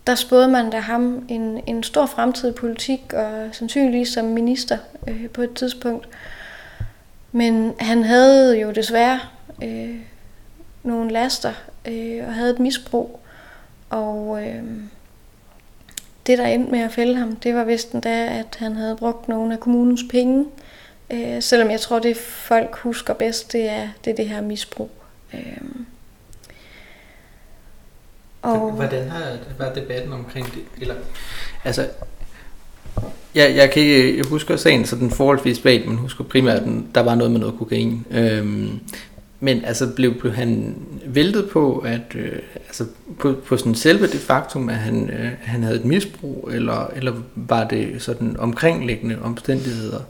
[0.06, 4.78] der spåede man da ham en, en stor fremtid i politik, og sandsynligvis som minister
[5.08, 6.08] øh, på et tidspunkt.
[7.32, 9.20] Men han havde jo desværre
[9.64, 9.96] øh,
[10.82, 11.52] nogle laster
[11.88, 13.20] øh, og havde et misbrug.
[13.90, 14.62] Og øh,
[16.26, 19.28] det, der endte med at fælde ham, det var vist endda, at han havde brugt
[19.28, 20.46] nogle af kommunens penge.
[21.12, 24.90] Øh, selvom jeg tror, det folk husker bedst, det er det, er det her misbrug.
[25.34, 25.56] Øh,
[28.42, 28.70] Og...
[28.72, 30.62] Hvordan har været debatten omkring det?
[30.80, 30.94] Eller,
[31.64, 31.88] altså,
[33.34, 36.88] jeg, jeg kan ikke jeg husker sagen sådan forholdsvis vagt, men husker primært, at den-
[36.94, 38.06] der var noget med noget kokain.
[38.10, 38.80] Øhm,
[39.44, 40.74] men altså blev, blev han
[41.06, 42.84] væltet på, at øh, altså
[43.18, 47.12] på, på sådan selve det faktum, at han, øh, han havde et misbrug, eller, eller
[47.34, 50.00] var det sådan omkringliggende omstændigheder?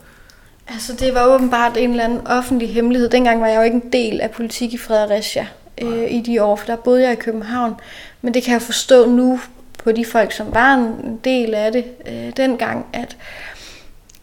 [0.68, 3.08] Altså, det var åbenbart en eller anden offentlig hemmelighed.
[3.08, 5.46] Dengang var jeg jo ikke en del af politik i Fredericia
[5.82, 7.74] øh, i de år, for der boede jeg i København.
[8.22, 9.40] Men det kan jeg forstå nu
[9.84, 13.16] på de folk, som var en del af det øh, dengang, at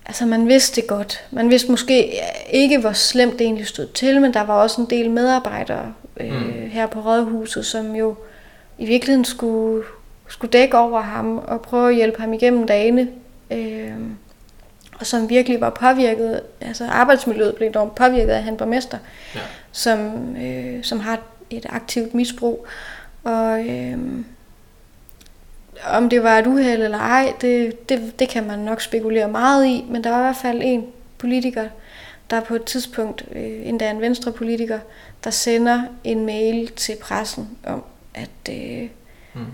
[0.10, 1.24] altså, man vidste det godt.
[1.32, 2.20] Man vidste måske
[2.52, 6.34] ikke, hvor slemt det egentlig stod til, men der var også en del medarbejdere øh,
[6.34, 6.70] Mm.
[6.72, 8.16] her på Rådhuset, som jo
[8.78, 9.84] i virkeligheden skulle,
[10.28, 13.08] skulle dække over ham og prøve at hjælpe ham igennem dagene.
[13.52, 13.92] Øh,
[15.00, 18.98] og som virkelig var påvirket, altså arbejdsmiljøet blev dog påvirket af han borgmester,
[19.36, 19.40] Ja.
[19.72, 20.00] som,
[20.36, 21.20] øh, som har
[21.50, 22.68] et aktivt misbrug.
[23.24, 23.98] Og øh,
[25.88, 29.66] om det var et uheld eller ej, det, det, det kan man nok spekulere meget
[29.68, 30.86] i, men der var i hvert fald en
[31.18, 31.68] politiker,
[32.30, 34.80] der på et tidspunkt, øh, endda en venstre politiker,
[35.24, 38.88] der sender en mail til pressen om, at, øh,
[39.34, 39.46] Mm.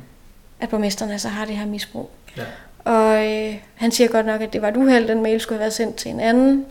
[0.59, 2.09] at borgmesteren altså har det her misbrug.
[2.37, 2.43] Ja.
[2.91, 5.61] Og øh, han siger godt nok, at det var et uheld, den mail skulle have
[5.61, 6.65] været sendt til en anden.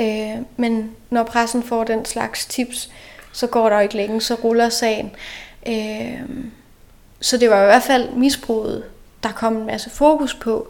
[0.00, 2.90] Øh, men når pressen får den slags tips,
[3.32, 5.10] så går der ikke længe, så ruller sagen.
[5.66, 6.20] Øh,
[7.20, 8.84] så det var i hvert fald misbruget,
[9.22, 10.68] der kom en masse fokus på.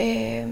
[0.00, 0.46] Øh,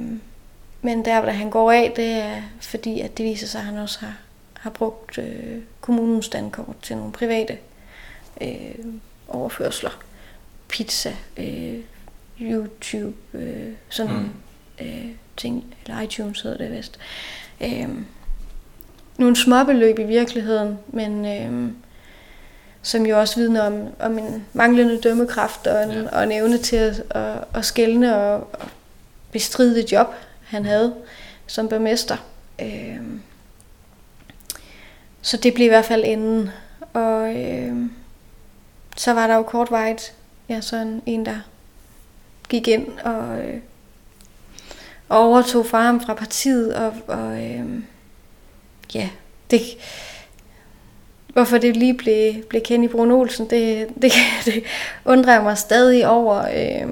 [0.83, 3.79] men der, hvor han går af, det er fordi, at det viser sig, at han
[3.79, 4.16] også har,
[4.55, 7.59] har brugt øh, kommunens standkort til nogle private
[8.40, 8.85] øh,
[9.29, 9.90] overførsler.
[10.68, 11.81] Pizza, øh,
[12.40, 14.33] YouTube, øh, sådan
[14.81, 14.87] mm.
[14.87, 16.99] øh, ting, eller iTunes hedder det vist.
[17.61, 17.88] Øh,
[19.18, 21.73] nogle småbeløb i virkeligheden, men øh,
[22.85, 26.09] som jo også vidner om, om en manglende dømmekraft og en, Ja.
[26.12, 28.68] og en evne til at, at, at skælne og, og
[29.33, 30.07] bestride det job,
[30.44, 30.94] han havde
[31.47, 32.16] som borgmester.
[32.61, 32.97] Øh,
[35.23, 36.51] så det blev i hvert fald enden.
[36.92, 37.77] Og øh,
[38.97, 40.14] så var der jo kortvarigt
[40.49, 41.37] ja, sådan en, der
[42.49, 43.61] gik ind og, øh,
[45.09, 47.83] og overtog fra ham fra partiet, og, og, øh,
[48.94, 49.09] ja,
[49.51, 49.61] det,
[51.35, 54.12] hvorfor det lige blev, blev Kenny Brun Olsen, det, det,
[54.47, 54.64] det
[55.05, 56.42] undrer jeg mig stadig over.
[56.42, 56.88] Øh,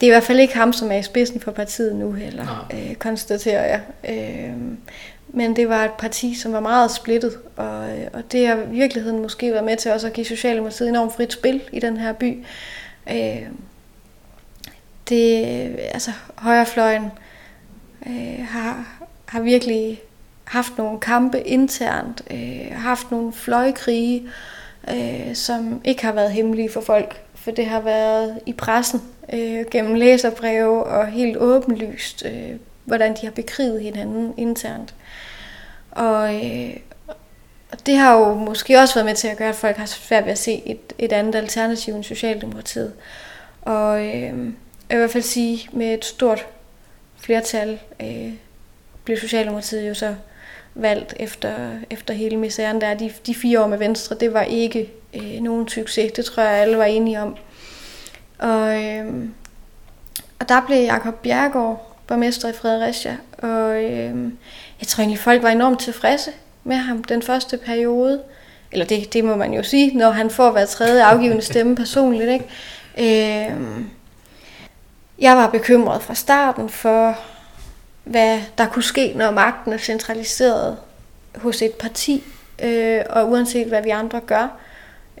[0.00, 2.66] det er i hvert fald ikke ham, som er i spidsen for partiet nu heller,
[2.72, 3.80] øh, konstaterer jeg.
[4.08, 4.54] Øh,
[5.28, 9.22] men det var et parti, som var meget splittet, og, og det har i virkeligheden
[9.22, 12.44] måske været med til også at give Socialdemokratiet enormt frit spil i den her by.
[13.10, 13.42] Øh,
[15.08, 15.44] det,
[15.94, 17.04] altså højrefløjen
[18.06, 20.02] øh, har, har virkelig
[20.54, 24.28] haft nogle kampe internt, øh, haft nogle fløjkrige,
[24.90, 29.64] øh, som ikke har været hemmelige for folk, for det har været i pressen øh,
[29.70, 34.94] gennem læserbreve og helt åbenlyst, øh, hvordan de har bekriget hinanden internt.
[35.90, 36.76] Og, øh,
[37.72, 40.24] og det har jo måske også været med til at gøre, at folk har svært
[40.24, 42.92] ved at se et, et andet alternativ end Socialdemokratiet.
[43.62, 44.32] Og øh, jeg
[44.88, 46.46] vil i hvert fald sige, med et stort
[47.20, 48.32] flertal øh,
[49.04, 50.14] blev Socialdemokratiet jo så
[50.74, 51.52] valgt efter,
[51.90, 52.94] efter hele misæren der.
[52.94, 56.12] De, de fire år med Venstre, det var ikke øh, nogen succes.
[56.12, 57.36] Det tror jeg, alle var enige om.
[58.38, 59.06] Og, øh,
[60.40, 64.32] og der blev Jakob Bjergård borgmester i Fredericia, og øh,
[64.80, 66.30] jeg tror egentlig, folk var enormt tilfredse
[66.64, 68.22] med ham den første periode.
[68.72, 72.30] Eller det, det må man jo sige, når han får hver tredje afgivende stemme personligt.
[72.30, 72.46] Ikke?
[73.48, 73.56] Øh,
[75.18, 77.18] jeg var bekymret fra starten for,
[78.04, 80.76] hvad der kunne ske, når magten er centraliseret
[81.36, 82.24] hos et parti,
[82.62, 84.60] øh, og uanset hvad vi andre gør.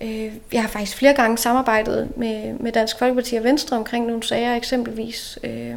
[0.02, 4.22] Øh, jeg har faktisk flere gange samarbejdet med, med Dansk Folkeparti og Venstre omkring nogle
[4.22, 5.74] sager, eksempelvis øh,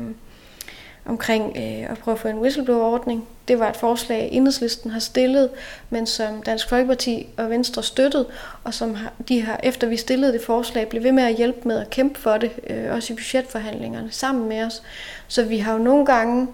[1.06, 3.28] omkring øh, at prøve at få en whistleblower-ordning.
[3.48, 5.50] Det var et forslag, Enhedslisten har stillet,
[5.90, 8.26] men som Dansk Folkeparti og Venstre støttede,
[8.64, 11.68] og som har, de har, efter vi stillede det forslag, blev ved med at hjælpe
[11.68, 14.84] med at kæmpe for det, øh, også i budgetforhandlingerne sammen med os.
[15.28, 16.48] Så vi har jo nogle gange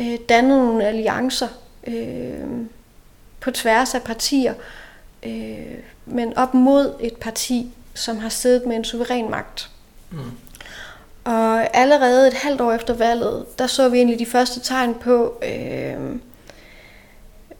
[0.00, 1.48] øh, dannet nogle alliancer
[1.86, 2.66] øh,
[3.40, 4.54] på tværs af partier,
[5.22, 9.70] øh, men op mod et parti, som har siddet med en suveræn magt.
[10.10, 10.18] Mm.
[11.24, 15.42] Og allerede et halvt år efter valget, der så vi egentlig de første tegn på
[15.42, 16.16] øh,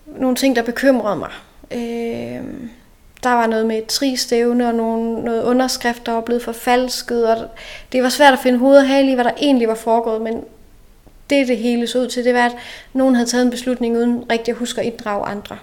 [0.06, 1.30] nogle ting, der bekymrede mig.
[1.70, 2.44] Øh,
[3.22, 7.48] der var noget med et tristævne og nogle, noget underskrift, der var blevet forfalsket, og
[7.92, 10.44] det var svært at finde hoved og hale i, hvad der egentlig var foregået, men
[11.38, 12.56] det, det hele så ud til, det var, at
[12.92, 15.58] nogen havde taget en beslutning uden rigtig at huske at inddrage andre.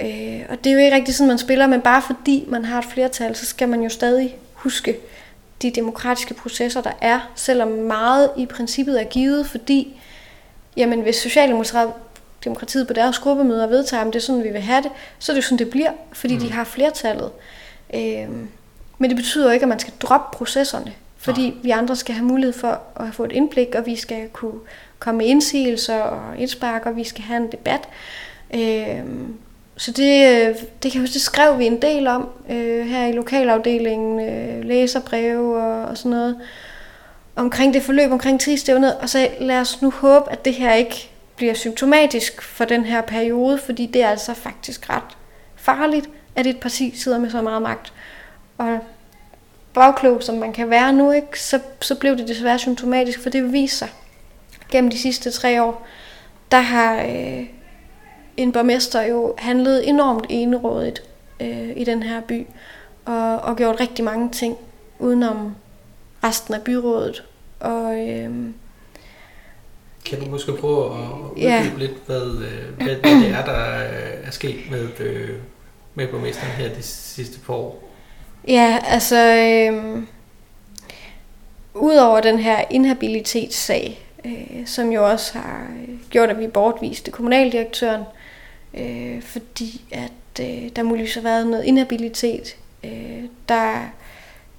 [0.00, 2.78] Øh, og det er jo ikke rigtig sådan, man spiller, men bare fordi man har
[2.78, 4.96] et flertal, så skal man jo stadig huske
[5.62, 10.00] de demokratiske processer, der er, selvom meget i princippet er givet, fordi
[10.76, 14.90] jamen, hvis Socialdemokratiet på deres gruppemøder vedtager, om det er sådan, vi vil have det,
[15.18, 16.40] så er det jo sådan, det bliver, fordi mm.
[16.40, 17.30] de har flertallet.
[17.94, 18.28] Øh,
[18.98, 21.54] men det betyder jo ikke, at man skal droppe processerne, fordi ja.
[21.62, 24.60] vi andre skal have mulighed for at få et indblik, og vi skal kunne
[24.98, 27.88] komme med indsigelser og indspark, og vi skal have en debat.
[28.54, 29.04] Øh,
[29.76, 34.20] så det, øh, det, kan, det skrev vi en del om øh, her i lokalafdelingen,
[34.20, 36.40] øh, læserbreve og, og sådan noget,
[37.36, 41.10] omkring det forløb, omkring tristævnet, og så lad os nu håbe, at det her ikke
[41.36, 45.16] bliver symptomatisk for den her periode, fordi det er altså faktisk ret
[45.56, 47.92] farligt, at et parti sidder med så meget magt.
[48.58, 48.78] Og
[49.78, 53.52] bagklog, som man kan være nu, ikke, så, så blev det desværre symptomatisk, for det
[53.52, 53.88] viser sig
[54.70, 55.86] gennem de sidste tre år,
[56.50, 57.02] der har...
[57.02, 57.46] Øh,
[58.38, 61.02] en borgmester jo handlede enormt enerådigt
[61.40, 62.46] øh, i den her by,
[63.04, 64.56] og, og gjort rigtig mange ting
[64.98, 65.54] udenom
[66.24, 67.24] resten af byrådet.
[67.60, 68.30] Og, øh,
[70.04, 70.90] kan du måske prøve at
[71.30, 71.70] uddybe ja.
[71.78, 73.52] lidt, hvad, øh, hvad, hvad det er, der
[74.24, 75.30] er sket med, øh,
[75.94, 77.87] med borgmesteren her de sidste par år?
[78.48, 79.16] Ja, altså...
[79.16, 80.02] Øh,
[81.74, 88.02] Udover den her inhabilitetssag, øh, som jo også har øh, gjort, at vi bortviste kommunaldirektøren,
[88.74, 92.56] øh, fordi at øh, der muligvis har været noget inhabilitet.
[92.84, 93.88] Øh, der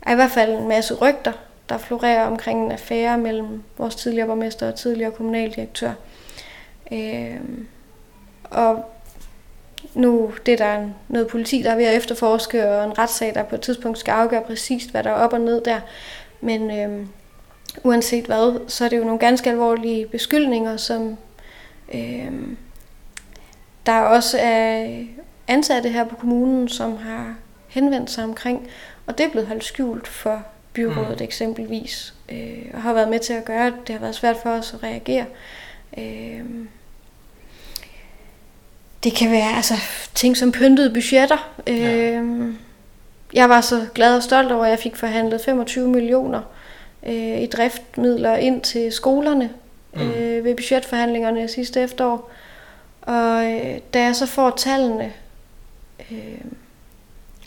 [0.02, 1.32] er i hvert fald en masse rygter,
[1.70, 5.92] der florerer omkring en affære mellem vores tidligere borgmester og tidligere kommunaldirektør.
[6.92, 7.40] Øh,
[8.44, 8.86] og
[9.94, 13.44] nu det er der noget politi, der er ved at efterforske, og en retssag, der
[13.44, 15.80] på et tidspunkt skal afgøre præcist, hvad der er op og ned der.
[16.42, 17.06] Men øh,
[17.84, 21.18] uanset hvad, så er det jo nogle ganske alvorlige beskyldninger, som
[21.94, 22.32] øh,
[23.86, 25.04] der er også er
[25.48, 27.36] ansatte her på kommunen, som har
[27.68, 28.68] henvendt sig omkring,
[29.06, 31.24] og det er blevet holdt skjult for byrådet mm.
[31.24, 34.50] eksempelvis, øh, og har været med til at gøre, at det har været svært for
[34.50, 35.26] os at reagere.
[35.98, 36.46] Øh,
[39.04, 39.74] det kan være altså,
[40.16, 41.50] ting som pyntede budgetter.
[41.68, 42.12] Ja.
[42.12, 42.54] Øh,
[43.34, 46.42] jeg var så glad og stolt over, at jeg fik forhandlet 25 millioner
[47.08, 49.50] øh, i driftmidler ind til skolerne
[49.94, 50.02] mm.
[50.02, 52.32] øh, ved budgetforhandlingerne sidste efterår.
[53.02, 55.14] Og øh, da jeg så får tallene,
[56.12, 56.42] øh,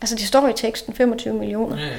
[0.01, 1.93] altså det står i teksten 25 millioner Ja, ja.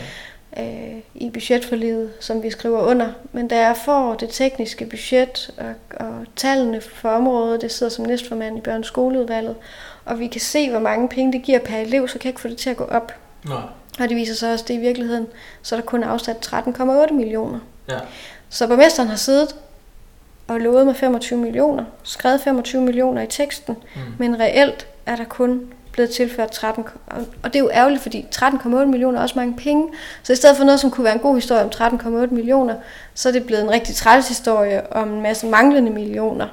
[0.60, 3.10] Øh, i budgetforliget, som vi skriver under.
[3.32, 8.06] Men da jeg får det tekniske budget og, og tallene for området, det sidder som
[8.06, 9.56] næstformand i børne- skoleudvalget,
[10.06, 12.42] og vi kan se, hvor mange penge det giver per elev, så kan jeg ikke
[12.42, 13.12] få det til at gå op.
[13.46, 13.56] Nå,
[14.00, 15.28] Og det viser sig også, at det i virkeligheden,
[15.62, 17.60] så er der kun afsat 13,8 millioner.
[17.90, 17.98] ja.
[18.50, 19.56] Så borgmesteren har siddet
[20.48, 24.02] og lovet med 25 millioner, skrevet 25 millioner i teksten, Mm.
[24.20, 28.86] men reelt er der kun blevet tilført 13, og- det er jo ærgerligt, fordi 13,8
[28.86, 29.88] millioner er også mange penge,
[30.24, 32.76] så i stedet for noget, som kunne være en god historie om 13,8 millioner,
[33.14, 36.48] så er det blevet en rigtig træls historie om en masse manglende millioner.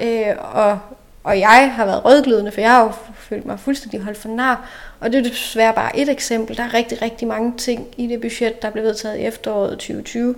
[0.00, 0.30] ja.
[0.30, 0.78] Øh, og,
[1.24, 4.68] og jeg har været rødglødende, for jeg har jo følt mig fuldstændig holdt for nar.
[5.00, 6.56] Og det er desværre bare et eksempel.
[6.56, 10.34] Der er rigtig, rigtig mange ting i det budget, der blev vedtaget i efteråret 2020,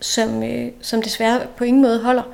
[0.00, 2.22] som, øh, som desværre på ingen måde holder.
[2.22, 2.32] Øh,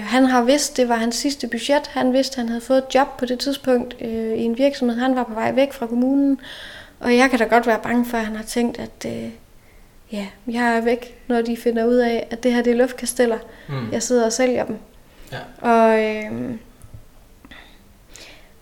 [0.00, 1.86] han har vidst, det var hans sidste budget.
[1.86, 4.96] Han vidste, han havde fået et job på det tidspunkt øh, i en virksomhed.
[4.98, 6.40] Han var på vej væk fra kommunen.
[7.00, 9.30] Og jeg kan da godt være bange for, at han har tænkt, at øh,
[10.12, 13.38] ja, jeg er væk, når de finder ud af, at det her det er luftkasteller.
[13.68, 13.92] Mm.
[13.92, 14.78] Jeg sidder og sælger dem.
[15.32, 15.38] Ja.
[15.60, 16.54] Og øh,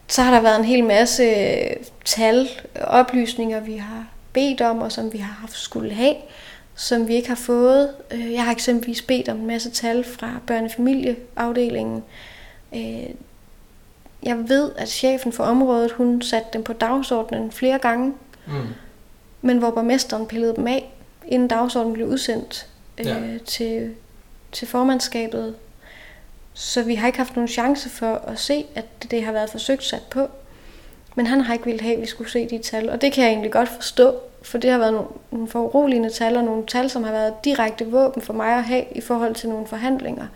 [0.08, 1.24] så har der været en hel masse
[2.04, 2.48] tal,
[2.80, 6.14] oplysninger, vi har bedt om, og som vi har haft skulle have,
[6.76, 7.94] som vi ikke har fået.
[8.10, 12.04] Øh, Jeg har eksempelvis bedt om en masse tal fra børnefamilieafdelingen.
[12.74, 13.06] Øh,
[14.22, 18.12] Jeg ved, at chefen for området, hun satte dem på dagsordenen flere gange,
[18.46, 18.52] Mm.
[19.42, 20.92] men hvor borgmesteren pillede dem af,
[21.26, 22.66] inden dagsordenen blev udsendt
[22.98, 23.38] øh, Ja.
[23.46, 23.94] til,
[24.52, 25.54] til formandskabet.
[26.54, 29.84] Så vi har ikke haft nogen chance for at se, at det har været forsøgt
[29.84, 30.28] sat på.
[31.14, 33.24] Men han har ikke ville have, at vi skulle se de tal, og det kan
[33.24, 36.90] jeg egentlig godt forstå, for det har været nogle, nogle foruroligende tal, og nogle tal,
[36.90, 40.26] som har været direkte våben for mig at have i forhold til nogle forhandlinger,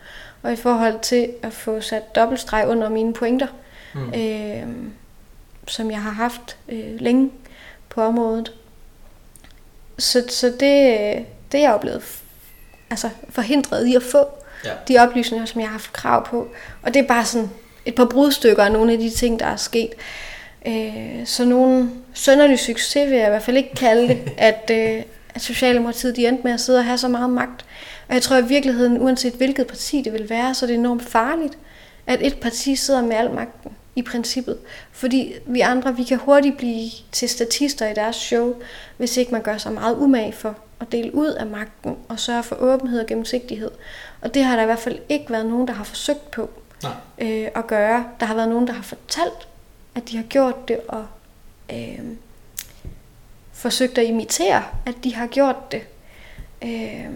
[0.43, 3.47] og i forhold til at få sat dobbeltstreg under mine pointer,
[3.95, 4.13] Mm.
[4.15, 4.63] øh,
[5.67, 7.31] som jeg har haft øh, længe
[7.89, 8.53] på området.
[9.99, 10.61] Så, så det,
[11.53, 12.03] det er jeg jo blevet
[12.91, 14.27] altså forhindret i at få
[14.65, 14.71] Ja.
[14.89, 16.49] de oplysninger, som jeg har haft krav på.
[16.83, 17.51] Og det er bare sådan
[17.87, 19.91] et par brudstykker af nogle af de ting, der er sket.
[19.91, 19.99] Øh,
[21.25, 25.03] så nogle sønderlig succes vil jeg i hvert fald ikke kalde det, at, øh,
[25.35, 27.65] at Socialdemokratiet de endte med at sidde og have så meget magt.
[28.09, 31.03] Og jeg tror i virkeligheden, uanset hvilket parti det vil være, så er det enormt
[31.03, 31.59] farligt,
[32.07, 34.59] at et parti sidder med al magten i princippet.
[34.93, 38.55] Fordi vi andre, vi kan hurtigt blive til statister i deres show,
[38.97, 42.43] hvis ikke man gør sig meget umage for at dele ud af magten og sørge
[42.43, 43.71] for åbenhed og gennemsigtighed.
[44.21, 46.51] Og det har der i hvert fald ikke været nogen, der har forsøgt på
[46.83, 46.93] Nej.
[47.19, 48.05] øh, at gøre.
[48.21, 49.49] Der har været nogen, der har fortalt,
[49.99, 51.07] at de har gjort det, og
[51.73, 51.99] øh,
[53.53, 55.83] forsøgt at imitere, at de har gjort det.
[56.65, 57.07] Øh,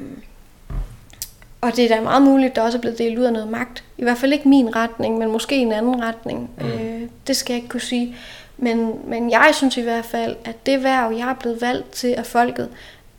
[1.60, 3.48] og det er da meget muligt, at der også er blevet delt ud af noget
[3.48, 3.84] magt.
[3.98, 6.50] I hvert fald ikke min retning, men måske en anden retning.
[6.60, 6.66] Mm.
[6.66, 8.16] Øh, det skal jeg ikke kunne sige.
[8.56, 12.08] Men, men jeg synes i hvert fald, at det værv, jeg er blevet valgt til
[12.08, 12.68] af folket,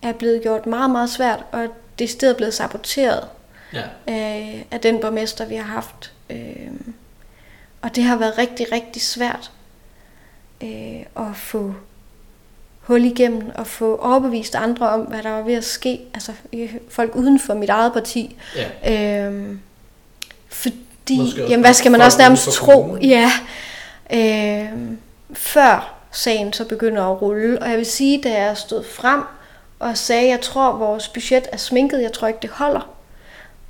[0.01, 1.67] er blevet gjort meget, meget svært, og
[1.99, 3.27] det er stedet blevet saboteret
[3.73, 3.83] Ja.
[4.07, 6.13] af, af den borgmester, vi har haft.
[6.29, 6.67] Øh,
[7.83, 9.51] og det har været rigtig, rigtig svært
[10.63, 11.73] øh, at få
[12.81, 15.99] hul igennem og få overbevist andre om, hvad der var ved at ske.
[16.13, 18.35] Altså øh, folk uden for mit eget parti.
[18.83, 19.27] Ja.
[19.27, 19.55] Øh,
[20.49, 22.97] fordi, Måske jamen hvad skal man også nærmest tro?
[23.01, 23.31] Ja,
[24.13, 24.69] øh,
[25.33, 27.61] før sagen så begynder at rulle.
[27.61, 29.21] Og jeg vil sige, da jeg stod frem
[29.79, 32.89] og sagde, jeg tror, vores budget er sminket, jeg tror ikke, det holder.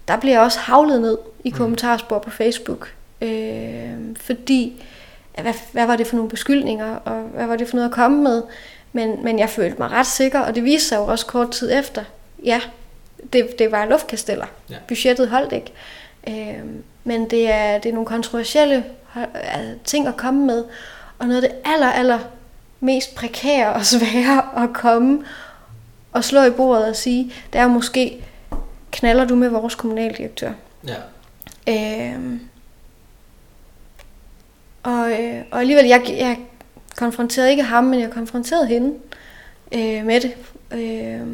[0.08, 1.58] Der bliver jeg også havlet ned i Mm.
[1.58, 2.94] kommentarspor på Facebook.
[3.24, 4.84] Øh, fordi,
[5.42, 8.24] hvad, hvad var det for nogle beskyldninger, og hvad var det for noget at komme
[8.24, 8.44] med?
[8.94, 11.72] Men, men jeg følte mig ret sikker, og det viste sig jo også kort tid
[11.74, 12.04] efter.
[12.46, 12.62] Ja,
[13.34, 14.46] det, det var luftkasteller.
[14.70, 14.76] Ja.
[14.88, 15.74] Budgettet holdt ikke.
[16.28, 16.66] Øh,
[17.04, 18.84] men det er, det er nogle kontroversielle
[19.18, 19.24] øh,
[19.84, 20.64] ting at komme med.
[21.20, 22.20] Og noget af det aller, aller
[22.80, 25.24] mest prekære og svære at komme
[26.12, 28.24] og slå i bordet og sige, det er måske,
[28.92, 30.52] knaller du med vores kommunaldirektør?
[30.88, 30.96] Ja.
[31.68, 32.40] Øh,
[34.84, 36.38] og, øh, og alligevel, jeg, jeg
[36.98, 38.94] konfronterede ikke ham, men jeg konfronterede hende
[39.72, 40.36] øh, med det.
[40.72, 41.28] Øh,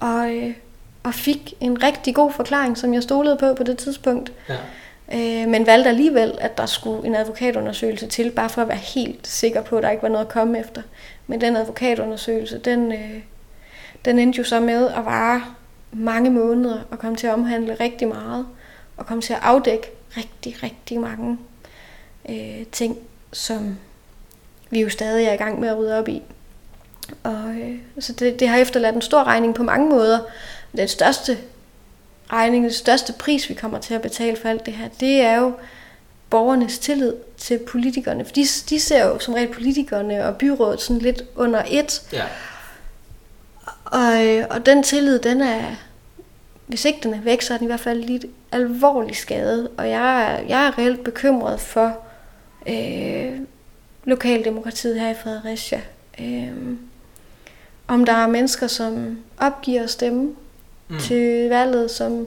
[0.00, 0.54] og, øh,
[1.02, 4.32] og fik en rigtig god forklaring, som jeg stolede på på det tidspunkt.
[4.48, 4.56] Ja.
[5.14, 9.26] Øh, men valgte alligevel, at der skulle en advokatundersøgelse til, bare for at være helt
[9.26, 10.82] sikker på, at der ikke var noget at komme efter.
[11.26, 13.20] Men den advokatundersøgelse, den, øh,
[14.04, 15.42] den endte jo så med at vare
[15.92, 18.46] mange måneder og komme til at omhandle rigtig meget.
[18.96, 19.86] Og komme til at afdække
[20.16, 21.38] rigtig, rigtig mange
[22.28, 22.98] øh, ting,
[23.32, 23.78] som
[24.70, 26.22] vi jo stadig er i gang med at rydde op i.
[27.22, 30.18] Og, øh, så det, det har efterladt en stor regning på mange måder.
[30.76, 31.38] Den største
[32.32, 35.36] regning, den største pris, vi kommer til at betale for alt det her, det er
[35.36, 35.52] jo,
[36.30, 38.24] borgernes tillid til politikerne.
[38.24, 42.02] For de, de ser jo som regel politikerne og byrådet sådan lidt under et.
[42.12, 42.24] Ja.
[43.84, 45.62] Og, øh, og den tillid, den er,
[46.66, 49.68] hvis ikke den er væk, så er den i hvert fald lidt alvorligt skadet.
[49.76, 51.98] Og jeg er, jeg er reelt bekymret for
[52.66, 53.40] øh,
[54.04, 55.80] lokaldemokratiet her i Fredericia.
[56.20, 56.52] Øh,
[57.88, 60.34] om der er mennesker, som opgiver at stemme
[60.88, 60.98] mm.
[60.98, 62.26] til valget, som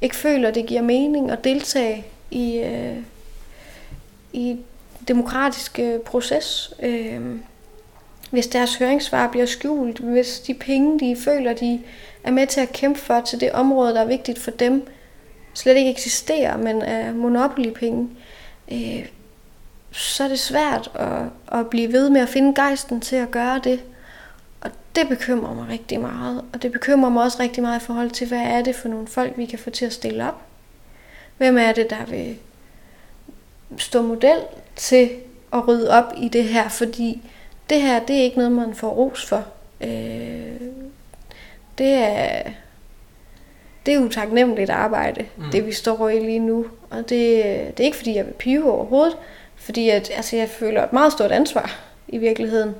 [0.00, 2.96] ikke føler, det giver mening at deltage i, øh,
[4.32, 4.56] i
[5.08, 6.74] demokratisk øh, proces.
[6.82, 7.20] Øh,
[8.30, 11.80] hvis deres høringssvar bliver skjult, hvis de penge, de føler, de
[12.24, 14.86] er med til at kæmpe for til det område, der er vigtigt for dem,
[15.54, 18.08] slet ikke eksisterer, men er monopoly-penge,
[18.72, 19.06] øh,
[19.92, 21.22] så er det svært at,
[21.58, 23.80] at blive ved med at finde gejsten til at gøre det.
[24.60, 26.44] Og det bekymrer mig rigtig meget.
[26.52, 29.06] Og det bekymrer mig også rigtig meget i forhold til, hvad er det for nogle
[29.06, 30.42] folk, vi kan få til at stille op?
[31.36, 32.36] Hvem er det, der vil
[33.78, 34.38] stå model
[34.76, 35.10] til
[35.52, 36.68] at rydde op i det her?
[36.68, 37.22] Fordi
[37.70, 39.44] det her, det er ikke noget, man får ros for.
[39.80, 40.60] Øh,
[41.78, 42.42] det er,
[43.86, 45.50] det er utaknemmeligt arbejde, mm.
[45.52, 46.66] det vi står i lige nu.
[46.90, 47.08] Og det,
[47.76, 49.16] det er ikke, fordi jeg vil pive overhovedet,
[49.62, 52.74] fordi at, altså, jeg føler et meget stort ansvar i virkeligheden.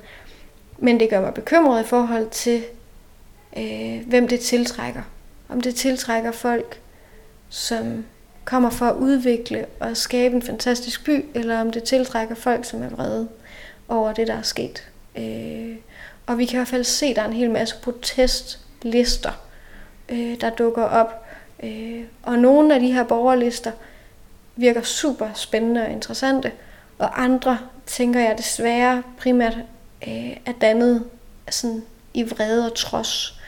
[0.77, 2.63] Men det gør mig bekymret i forhold til,
[3.57, 5.01] øh, hvem det tiltrækker.
[5.49, 6.79] Om det tiltrækker folk,
[7.49, 8.05] som
[8.45, 12.83] kommer for at udvikle og skabe en fantastisk by, eller om det tiltrækker folk, som
[12.83, 13.29] er vrede
[13.87, 14.87] over det, der er sket.
[15.17, 15.75] Øh,
[16.25, 19.31] og vi kan i hvert fald se, at der er en hel masse protestlister,
[20.09, 21.25] øh, der dukker op.
[21.63, 23.71] Øh, og nogle af de her borgerlister
[24.55, 26.51] virker super spændende og interessante,
[26.97, 29.57] og andre tænker jeg desværre primært
[30.07, 31.03] øh, er dannet
[31.49, 31.83] sådan
[32.13, 33.39] i vrede og trods,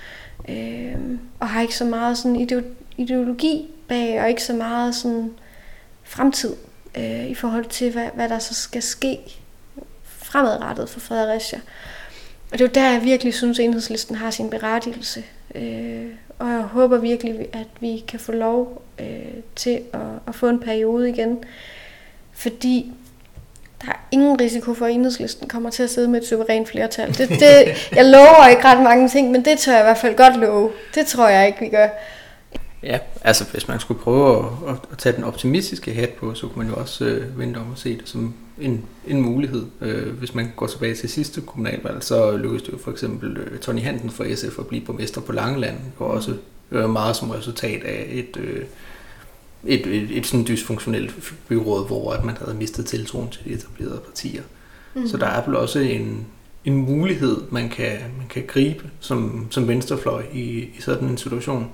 [0.50, 0.96] øh,
[1.40, 2.66] og har ikke så meget sådan
[2.98, 5.32] ideologi bag, og ikke så meget sådan
[6.04, 6.56] fremtid
[6.98, 9.20] øh, i forhold til, hvad, hvad der så skal ske
[10.06, 11.60] fremadrettet for Fredericia.
[12.52, 15.24] Og det er jo der, jeg virkelig synes, at enhedslisten har sin berettigelse.
[15.56, 16.06] Øh,
[16.40, 20.60] og jeg håber virkelig, at vi kan få lov øh, til at, at få en
[20.60, 21.44] periode igen.
[22.32, 22.94] Fordi
[23.82, 27.08] der er ingen risiko for, at enhedslisten kommer til at sidde med et suverænt flertal.
[27.18, 30.16] Det, det, jeg lover ikke ret mange ting, men det tør jeg i hvert fald
[30.16, 30.72] godt love.
[30.96, 31.88] Det tror jeg ikke, vi gør.
[32.84, 36.66] Ja, altså hvis man skulle prøve at, at, tage den optimistiske hat på, så kunne
[36.66, 39.66] man jo også øh, vente om at se det som en, en mulighed.
[39.82, 43.60] Øh, hvis man går tilbage til sidste kommunalvalg, så lykkedes det jo for eksempel øh,
[43.60, 46.34] Tony Hansen fra SF at blive borgmester på Langeland, og også
[46.72, 48.64] øh, meget som resultat af et, øh,
[49.66, 54.02] et, et, et sådan dysfunktionelt byråd, hvor at man havde mistet tiltroen til de etablerede
[54.06, 54.42] partier.
[54.94, 55.08] Mm.
[55.08, 56.28] Så der er vel også en,
[56.66, 61.70] en mulighed, man kan, man kan gribe som, som venstrefløj i, i sådan en situation.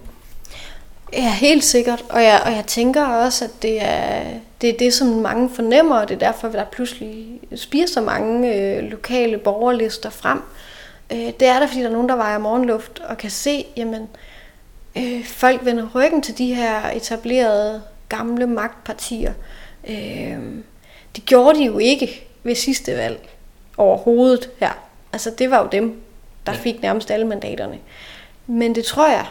[1.14, 2.06] Ja, helt sikkert.
[2.10, 4.24] Og jeg, og jeg tænker også, at det er,
[4.62, 8.02] det er det, som mange fornemmer, og det er derfor, at der pludselig spiger så
[8.02, 10.42] mange øh, lokale borgerlister frem.
[11.12, 14.02] Øh, det er der, fordi der er nogen, der vejer morgenluft og kan se, jamen,
[14.02, 14.08] øh,
[15.26, 19.34] folk vender ryggen til de her etablerede gamle magtpartier.
[19.88, 20.40] Øh,
[21.16, 23.30] det gjorde de jo ikke ved sidste valg
[23.78, 24.72] overhovedet her.
[25.14, 26.02] Altså, det var jo dem,
[26.46, 27.80] der fik nærmest alle mandaterne.
[28.48, 29.26] Men det tror jeg,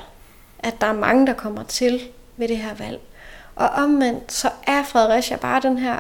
[0.58, 2.00] at der er mange, der kommer til
[2.36, 3.00] ved det her valg.
[3.56, 5.96] Og omvendt, så er Fredericia bare den her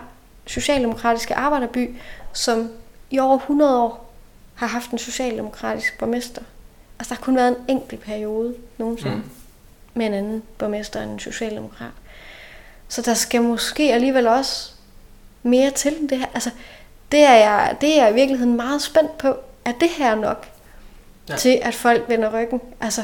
[0.46, 1.96] socialdemokratiske arbejderby,
[2.32, 2.70] som
[3.10, 4.12] i over 100 år
[4.54, 6.42] har haft en socialdemokratisk borgmester.
[6.98, 9.39] Altså, der har kun været en enkelt periode nogensinde mm.
[9.94, 11.92] Med en anden borgmester end en socialdemokrat.
[12.88, 14.72] Så der skal måske alligevel også
[15.42, 16.26] mere til det her.
[16.34, 16.50] Altså,
[17.12, 19.36] det er jeg, det er jeg i virkeligheden meget spændt på.
[19.64, 20.48] Er det her nok
[21.28, 21.36] ja.
[21.36, 22.60] til, at folk vender ryggen?
[22.80, 23.02] Altså,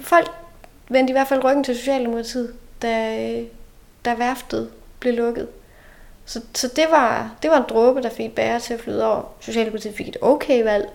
[0.00, 0.30] folk
[0.88, 3.44] vendte i hvert fald ryggen til Socialdemokratiet, da,
[4.04, 4.70] da værftet
[5.00, 5.48] blev lukket.
[6.24, 9.22] Så, så det, var, det var en dråbe, der fik bære til at flyde over.
[9.40, 10.88] Socialdemokratiet fik et okay valg,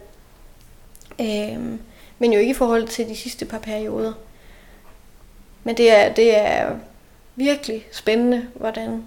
[1.20, 1.80] øhm,
[2.20, 4.14] men jo ikke i forhold til de sidste par perioder.
[5.66, 6.72] Men det er, det er
[7.36, 9.06] virkelig spændende, hvordan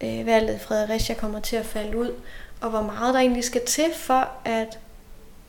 [0.00, 2.12] øh, valget i Fredericia kommer til at falde ud,
[2.60, 4.78] og hvor meget der egentlig skal til for, at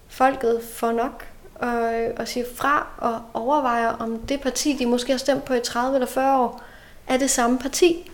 [0.08, 1.26] folket får nok
[1.56, 5.54] og, og øh, siger fra og overvejer, om det parti, de måske har stemt på
[5.54, 6.62] i 30 eller 40 år,
[7.08, 8.12] er det samme parti,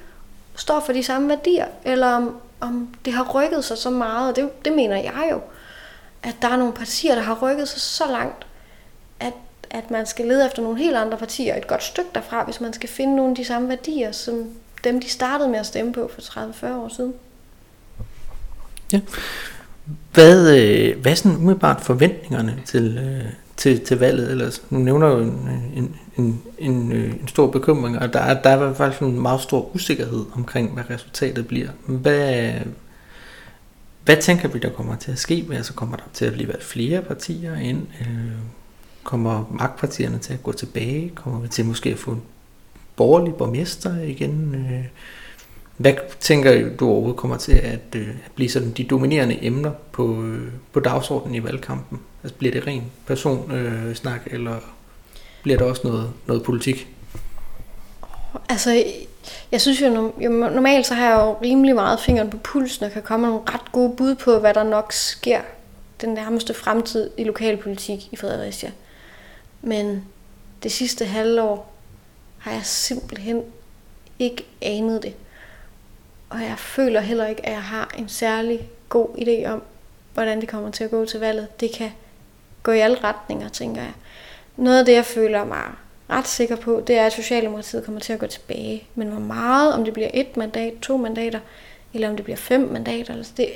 [0.55, 4.35] står for de samme værdier, eller om, om det har rykket sig så meget, og
[4.35, 5.41] det, det mener jeg jo,
[6.23, 8.47] at der er nogle partier, der har rykket sig så langt,
[9.19, 9.33] at,
[9.73, 12.73] at man skal lede efter nogle helt andre partier et godt stykke derfra, hvis man
[12.73, 14.49] skal finde nogle af de samme værdier, som
[14.83, 17.13] dem, de startede med at stemme på for 30-40 år siden.
[18.93, 18.99] Ja.
[20.13, 24.63] Hvad, øh, hvad er sådan umiddelbart forventningerne til, øh, til, til valget ellers?
[24.69, 28.49] Nu nævner jo en, en, en, en, øh, en stor bekymring, og der er, der
[28.49, 31.69] er faktisk en meget stor usikkerhed omkring, hvad resultatet bliver.
[31.87, 32.53] Hvad,
[34.05, 35.47] hvad tænker vi, der kommer til at ske?
[35.51, 37.87] Altså kommer der til at blive valgt flere partier ind?
[38.01, 38.31] Øh,
[39.03, 41.11] kommer magtpartierne til at gå tilbage?
[41.15, 42.21] Kommer vi til måske at få en
[42.95, 44.55] borgerlig borgmester igen?
[44.55, 44.85] Øh,
[45.77, 50.23] hvad tænker du overhovedet kommer til at, øh, at blive sådan de dominerende emner på,
[50.23, 51.99] øh, på dagsordenen i valgkampen?
[52.23, 54.55] Altså bliver det ren personsnak, øh, eller
[55.43, 56.87] bliver der også noget, noget politik?
[58.49, 58.83] Altså,
[59.51, 63.01] jeg synes jo, normalt så har jeg jo rimelig meget fingeren på pulsen, og kan
[63.01, 65.41] komme nogle ret gode bud på, hvad der nok sker
[66.01, 68.71] den nærmeste fremtid i lokalpolitik i Fredericia.
[69.65, 70.05] Men
[70.63, 71.73] det sidste halvår
[72.37, 73.43] har jeg simpelthen
[74.19, 75.13] ikke anet det.
[76.29, 79.63] Og jeg føler heller ikke, at jeg har en særlig god idé om,
[80.13, 81.59] hvordan det kommer til at gå til valget.
[81.59, 81.91] Det kan
[82.63, 83.93] gå i alle retninger, tænker jeg.
[84.57, 85.63] Noget af det, jeg føler mig
[86.09, 88.87] ret sikker på, det er, at Socialdemokratiet kommer til at gå tilbage.
[88.95, 91.39] Men hvor meget, om det bliver et mandat, to mandater,
[91.93, 93.49] eller om det bliver fem mandater, altså det,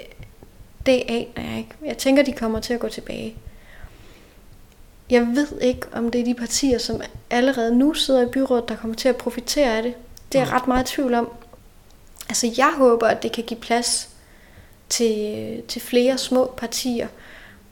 [0.85, 1.71] det aner jeg ikke.
[1.85, 3.35] Jeg tænker, de kommer til at gå tilbage.
[5.09, 8.75] Jeg ved ikke, om det er de partier, som allerede nu sidder i byrådet, der
[8.75, 9.93] kommer til at profitere af det.
[10.31, 11.31] Det er jeg ret meget i tvivl om.
[12.29, 14.09] Altså, jeg håber, at det kan give plads
[14.89, 17.07] til, til flere små partier,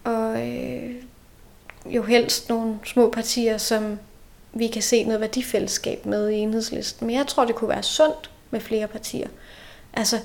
[0.03, 0.95] og øh,
[1.85, 3.99] jo helst nogle små partier, som
[4.53, 7.07] vi kan se noget værdifællesskab med i enhedslisten.
[7.07, 9.27] Men jeg tror, det kunne være sundt med flere partier.
[9.93, 10.19] Altså,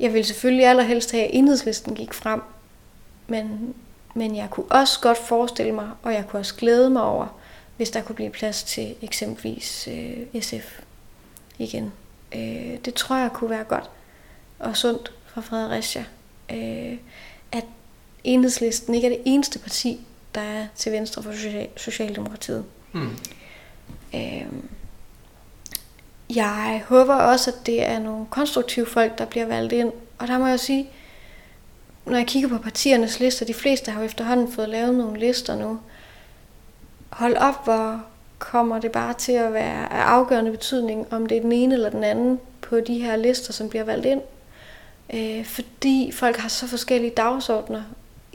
[0.00, 2.40] jeg vil selvfølgelig allerhelst have, at enhedslisten gik frem,
[3.26, 3.74] men,
[4.14, 7.26] men jeg kunne også godt forestille mig, og jeg kunne også glæde mig over,
[7.76, 10.80] hvis der kunne blive plads til eksempelvis øh, SF
[11.58, 11.92] igen.
[12.34, 13.90] Øh, det tror jeg kunne være godt
[14.58, 16.04] og sundt for Fredericia.
[16.50, 16.96] Øh,
[17.52, 17.64] at
[18.24, 20.00] enhedslisten ikke er det eneste parti,
[20.34, 22.64] der er til venstre for Social- Socialdemokratiet.
[22.92, 23.10] Mm.
[24.14, 24.46] Øh,
[26.36, 29.92] jeg håber også, at det er nogle konstruktive folk, der bliver valgt ind.
[30.18, 30.90] Og der må jeg sige,
[32.06, 35.56] når jeg kigger på partiernes lister, de fleste har jo efterhånden fået lavet nogle lister
[35.56, 35.78] nu.
[37.10, 38.02] Hold op, hvor
[38.38, 41.90] kommer det bare til at være af afgørende betydning, om det er den ene eller
[41.90, 44.20] den anden på de her lister, som bliver valgt ind.
[45.14, 47.82] Øh, fordi folk har så forskellige dagsordner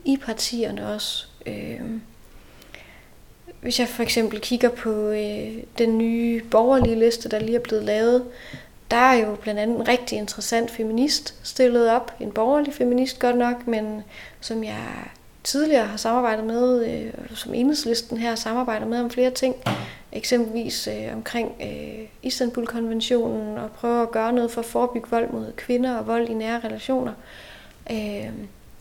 [0.05, 1.25] i partierne også.
[1.45, 1.81] Øh,
[3.61, 7.83] hvis jeg for eksempel kigger på øh, den nye borgerlige liste, der lige er blevet
[7.83, 8.25] lavet,
[8.91, 12.13] der er jo blandt andet en rigtig interessant feminist stillet op.
[12.19, 14.03] En borgerlig feminist godt nok, men
[14.41, 14.83] som jeg
[15.43, 19.55] tidligere har samarbejdet med, øh, som enhedslisten her samarbejder med om flere ting.
[20.11, 25.53] Eksempelvis øh, omkring øh, Istanbul-konventionen og prøve at gøre noget for at forebygge vold mod
[25.57, 27.13] kvinder og vold i nære relationer.
[27.91, 28.29] Øh,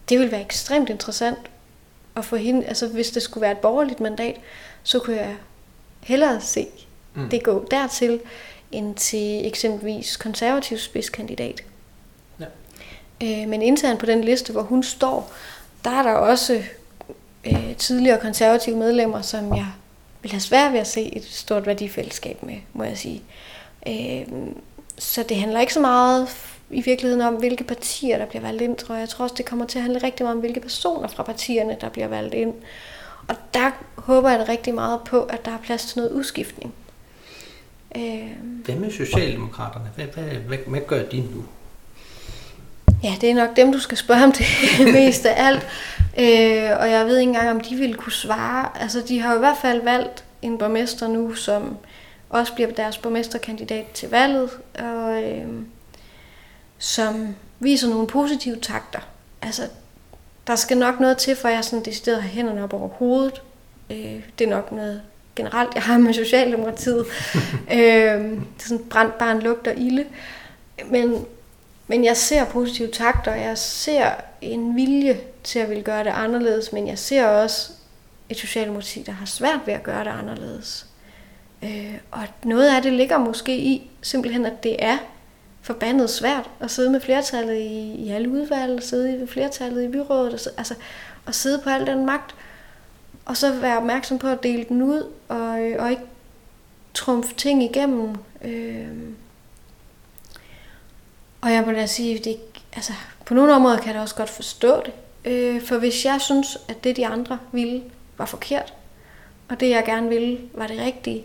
[0.09, 1.39] det vil være ekstremt interessant
[2.17, 4.41] at få hende, altså hvis det skulle være et borgerligt mandat,
[4.83, 5.37] så kunne jeg
[6.01, 6.67] hellere se
[7.15, 7.29] mm.
[7.29, 8.21] det gå dertil,
[8.73, 11.64] end til eksempelvis konservativ spidskandidat.
[12.41, 12.47] Ja.
[13.23, 15.33] Øh, men internt på den liste, hvor hun står,
[15.85, 16.62] der er der også
[17.45, 19.67] øh, tidligere konservative medlemmer, som jeg
[20.23, 23.23] vil have svært ved at se et stort værdifællesskab med, må jeg sige.
[23.89, 24.27] Øh,
[24.99, 26.29] så det handler ikke så meget
[26.71, 29.01] i virkeligheden om, hvilke partier, der bliver valgt ind, tror jeg.
[29.01, 31.77] Jeg tror også, det kommer til at handle rigtig meget om, hvilke personer fra partierne,
[31.81, 32.55] der bliver valgt ind.
[33.29, 36.75] Og der håber jeg rigtig meget på, at der er plads til noget udskiftning.
[37.97, 38.30] Øh,
[38.64, 39.90] hvad med Socialdemokraterne?
[39.94, 41.44] Hvad, hvad, hvad, hvad gør de nu?
[43.03, 44.47] Ja, det er nok dem, du skal spørge om det
[44.94, 45.66] mest af alt.
[46.18, 48.68] Øh, og jeg ved ikke engang, om de ville kunne svare.
[48.80, 51.76] Altså, de har i hvert fald valgt en borgmester nu, som
[52.30, 55.47] også bliver deres borgmesterkandidat til valget, og øh,
[56.78, 59.01] som viser nogle positive takter.
[59.42, 59.62] Altså,
[60.47, 63.42] der skal nok noget til, for jeg sådan decideret har hænderne op over hovedet.
[63.90, 65.03] Øh, det er nok noget
[65.37, 67.07] generelt, jeg har med Socialdemokratiet.
[67.72, 70.05] øh, det er sådan brændt barn lugter ilde.
[70.91, 71.26] Men
[71.87, 74.11] men jeg ser positive takter, jeg ser
[74.41, 77.72] en vilje til at ville gøre det anderledes, men jeg ser også
[78.28, 80.87] et socialdemokrati, der har svært ved at gøre det anderledes.
[81.62, 84.99] Øh, og noget af det ligger måske i simpelthen, at det er
[85.62, 90.34] forbandet svært at sidde med flertallet i, i alle udvalg, sidde med flertallet i byrådet,
[90.34, 90.74] og, altså
[91.26, 92.34] at sidde på al den magt,
[93.27, 96.03] og så være opmærksom på at dele den ud, og, og ikke
[96.95, 98.16] trumfe ting igennem.
[98.43, 98.89] Øh,
[101.41, 102.37] og jeg må da sige, det,
[102.72, 102.93] altså,
[103.24, 104.93] på nogle områder kan jeg da også godt forstå det.
[105.24, 107.83] Øh, for hvis jeg synes, at det de andre ville
[108.18, 108.74] var forkert,
[109.49, 111.24] og det jeg gerne ville var det rigtige,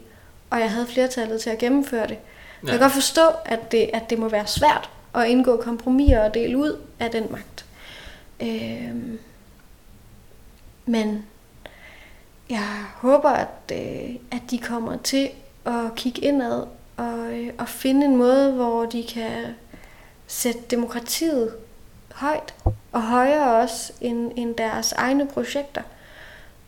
[0.49, 2.17] og jeg havde flertallet til at gennemføre det, ja.
[2.63, 6.33] jeg kan godt forstå, at det, at det må være svært at indgå kompromiser og
[6.33, 7.65] dele ud af den magt.
[8.41, 8.95] Øh,
[10.85, 11.25] men
[12.51, 15.29] jeg håber, at, øh, at de kommer til
[15.65, 19.55] at kigge indad og, øh, og finde en måde, hvor de kan
[20.27, 21.55] sætte demokratiet
[22.11, 22.53] højt
[22.91, 25.81] og højere også end, end deres egne projekter.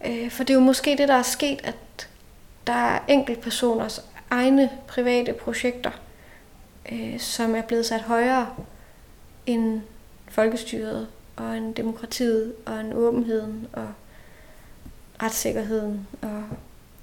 [0.06, 2.10] Øh, for det er jo måske det, der er sket, at
[2.68, 5.92] der er enkeltpersoners egne private projekter,
[6.92, 8.50] øh, som er blevet sat højere
[9.46, 9.82] end
[10.28, 13.88] folkestyret og en demokratiet og en åbenheden og
[15.24, 16.44] retssikkerheden og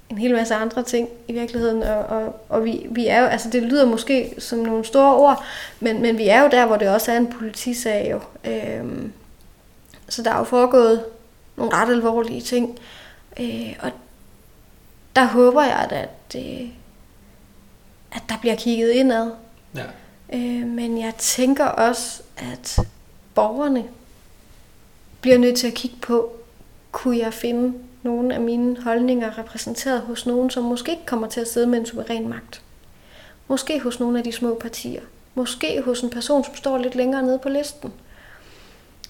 [0.09, 1.83] en hel masse andre ting i virkeligheden.
[1.83, 5.43] Og, og, og vi, vi er jo, altså det lyder måske som nogle store ord,
[5.79, 8.19] men, men vi er jo der, hvor det også er en politisag jo.
[8.51, 9.13] Øhm,
[10.09, 11.05] så der er jo foregået
[11.57, 12.79] nogle ret alvorlige ting.
[13.39, 13.91] Øh, og
[15.15, 16.67] der håber jeg, at, at, øh,
[18.11, 19.31] at der bliver kigget indad.
[19.75, 19.83] Ja.
[20.33, 22.79] Øh, men jeg tænker også, at
[23.35, 23.83] borgerne
[25.21, 26.31] bliver nødt til at kigge på,
[26.91, 31.41] kunne jeg finde nogle af mine holdninger repræsenteret hos nogen, som måske ikke kommer til
[31.41, 32.61] at sidde med en suveræn magt.
[33.47, 35.01] Måske hos nogle af de små partier.
[35.35, 37.93] Måske hos en person, som står lidt længere nede på listen.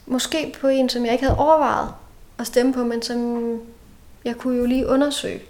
[0.05, 1.89] Måske på en, som jeg ikke havde overvejet
[2.39, 3.61] at stemme på, men som
[4.25, 5.41] jeg kunne jo lige undersøge.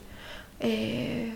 [0.63, 1.27] Øh,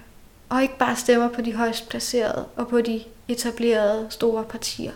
[0.49, 4.91] og ikke bare stemmer på de højst placerede og på de etablerede store partier.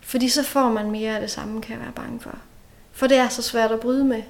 [0.00, 2.38] Fordi så får man mere af det samme, kan jeg være bange for.
[2.92, 4.22] For det er så svært at bryde med.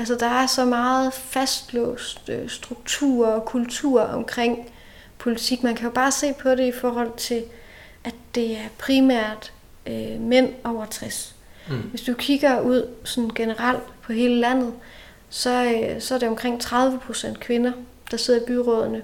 [0.00, 4.70] Altså der er så meget fastlåst øh, struktur og kultur omkring
[5.18, 5.62] politik.
[5.62, 7.42] Man kan jo bare se på det i forhold til,
[8.04, 9.52] at det er primært
[9.86, 11.36] øh, mænd over 60.
[11.68, 11.76] Mm.
[11.76, 14.72] Hvis du kigger ud sådan generelt på hele landet,
[15.28, 17.72] så, øh, så er det omkring 30 procent kvinder,
[18.10, 19.02] der sidder i byrådene.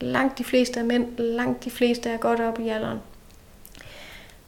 [0.00, 2.98] Langt de fleste er mænd, langt de fleste er godt op i alderen.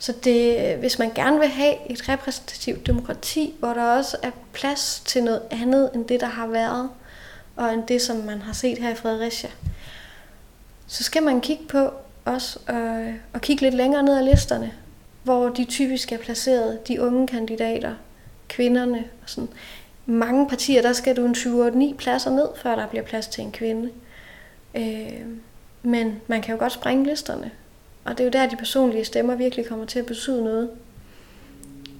[0.02, 5.02] Så det, hvis man gerne vil have et repræsentativt demokrati, hvor der også er plads
[5.04, 6.90] til noget andet end det, der har været,
[7.56, 9.50] og end det, som man har set her i Fredericia,
[10.86, 11.90] så skal man kigge på
[12.24, 14.72] også og, og kigge lidt længere ned ad listerne,
[15.22, 17.94] hvor de typisk er placeret, de unge kandidater,
[18.48, 19.48] kvinderne og sådan.
[20.06, 21.34] Mange partier, der skal du en
[21.92, 23.90] 7-8-9 pladser ned, før der bliver plads til en kvinde.
[24.74, 25.26] Øh,
[25.82, 27.50] men man kan jo godt sprænge listerne.
[28.04, 30.70] Og det er jo der, de personlige stemmer virkelig kommer til at betyde noget.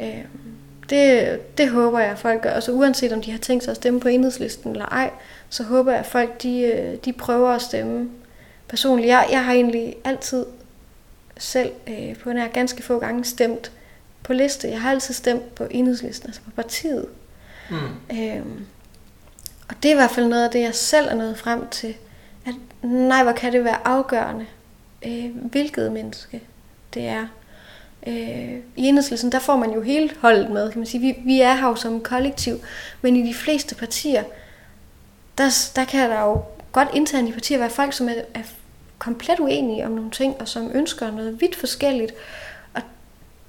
[0.01, 0.25] Øh,
[0.91, 2.51] det, det håber jeg, at folk gør.
[2.51, 5.11] Altså uanset om de har tænkt sig at stemme på enhedslisten eller ej,
[5.49, 8.11] så håber jeg, at folk de, øh, de prøver at stemme
[8.69, 9.09] personligt.
[9.09, 10.47] Jeg, jeg har egentlig altid
[11.39, 13.73] selv øh, på nær ganske få gange stemt
[14.23, 14.69] på liste.
[14.69, 17.07] Jeg har altid stemt på enhedslisten, altså på partiet.
[17.71, 17.77] Mm.
[18.19, 18.67] Øhm,
[19.69, 21.95] og det er i hvert fald noget af det, jeg selv er nået frem til.
[22.47, 24.47] At nej, hvor kan det være afgørende
[25.07, 26.41] øh, hvilket menneske
[26.95, 27.27] det er.
[28.07, 31.01] Øh, I enhedslisten, der får man jo hele holdet med, kan man sige.
[31.01, 32.57] Vi, vi er her jo som kollektiv,
[33.03, 34.25] men i de fleste partier,
[35.39, 36.43] der, der kan der jo
[36.73, 38.43] godt internt i partier være folk, som er, er
[38.99, 42.15] komplet uenige om nogle ting, og som ønsker noget vidt forskelligt.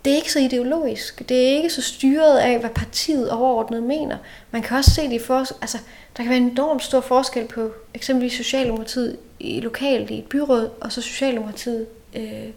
[0.06, 1.30] Det er ikke så ideologisk.
[1.30, 4.18] Det er ikke så styret af, hvad partiet overordnet mener.
[4.52, 5.78] Man kan også se det i for, altså,
[6.18, 10.70] der kan være en enormt stor forskel på eksempelvis Socialdemokratiet i lokalt i et byråd,
[10.82, 12.50] og så Socialdemokratiet øh,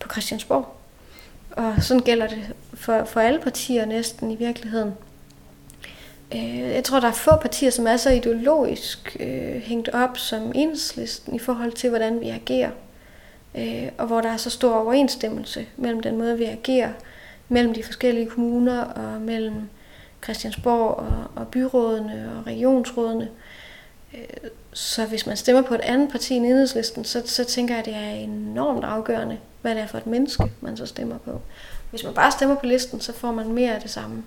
[0.00, 0.76] på Christiansborg.
[1.50, 4.92] Og sådan gælder det for, for alle partier næsten i virkeligheden.
[6.34, 10.52] Øh, jeg tror, der er få partier, som er så ideologisk øh, hængt op som
[10.54, 12.70] enhedslisten i forhold til, hvordan vi agerer.
[13.58, 16.92] Øh, og hvor der er så stor overensstemmelse mellem den måde, vi agerer,
[17.48, 19.68] mellem de forskellige kommuner og mellem
[20.24, 23.28] Christiansborg og, og byrådene og regionsrådene.
[24.14, 27.78] Øh, så hvis man stemmer på et andet parti end enhedslisten, så, så tænker jeg,
[27.78, 31.40] at det er enormt afgørende, hvad det er for et menneske, man så stemmer på.
[31.90, 34.24] Hvis man bare stemmer på listen, så får man mere af det samme.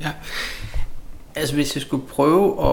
[0.00, 0.12] Ja.
[1.34, 2.66] Altså hvis jeg skulle prøve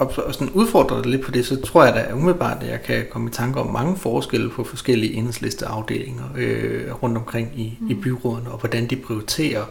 [0.00, 2.82] at, at, sådan udfordre dig lidt på det, så tror jeg da umiddelbart, at jeg
[2.82, 7.90] kan komme i tanke om mange forskelle på forskellige enhedslisteafdelinger øh, rundt omkring i, mm.
[7.90, 9.64] i byrådene, og hvordan de prioriterer.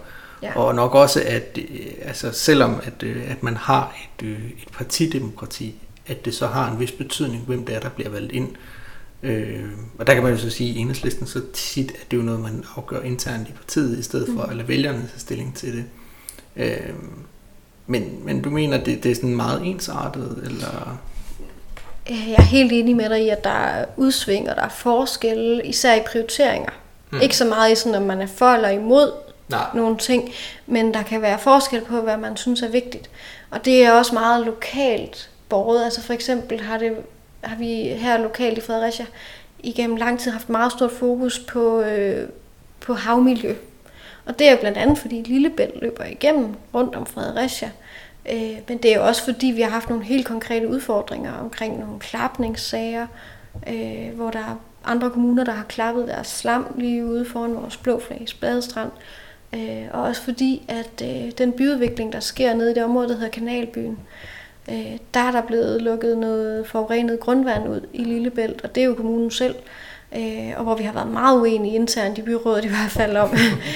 [0.43, 0.59] Ja.
[0.59, 4.67] Og nok også, at øh, altså, selvom at, øh, at man har et, øh, et
[4.73, 5.75] partidemokrati,
[6.07, 8.49] at det så har en vis betydning, hvem det er, der bliver valgt ind.
[9.23, 9.63] Øh,
[9.97, 12.25] og der kan man jo så sige, at enhedslisten så tit, at det er jo
[12.25, 14.49] noget, man afgør internt i partiet, i stedet for mm.
[14.49, 15.85] at lade vælgerne tage stilling til det.
[16.55, 16.93] Øh,
[17.89, 20.99] men, men du mener, det, det er sådan meget ensartet, eller...
[22.09, 25.65] Jeg er helt enig med dig i, at der er udsving, og der er forskelle,
[25.65, 26.71] især i prioriteringer.
[27.11, 27.21] Mm.
[27.21, 29.11] Ikke så meget i sådan, om man er for eller imod
[29.49, 29.65] Nej.
[29.73, 30.29] nogle ting,
[30.67, 33.09] men der kan være forskel på, hvad man synes er vigtigt.
[33.49, 35.83] Og det er også meget lokalt båret.
[35.83, 36.95] Altså for eksempel har, det,
[37.41, 39.05] har vi her lokalt i Fredericia
[39.59, 42.29] igennem lang tid haft meget stort fokus på, øh,
[42.79, 43.55] på havmiljø.
[44.25, 47.71] Og det er jo blandt andet, fordi Lillebælt løber igennem rundt om Fredericia.
[48.31, 51.79] Øh, men det er jo også fordi, vi har haft nogle helt konkrete udfordringer omkring
[51.79, 53.07] nogle klapningssager,
[53.67, 57.77] øh, hvor der er andre kommuner, der har klappet deres slam lige ude foran vores
[57.77, 58.91] blåflags badestrand.
[59.53, 63.13] Øh, og også fordi, at øh, den byudvikling, der sker nede i det område, der
[63.13, 63.99] hedder Kanalbyen,
[64.69, 68.85] øh, der er der blevet lukket noget forurenet grundvand ud i Lillebælt, og det er
[68.85, 69.55] jo kommunen selv.
[69.55, 69.88] Øh,
[70.57, 73.29] og hvor vi har været meget uenige internt i byrådet i hvert fald om,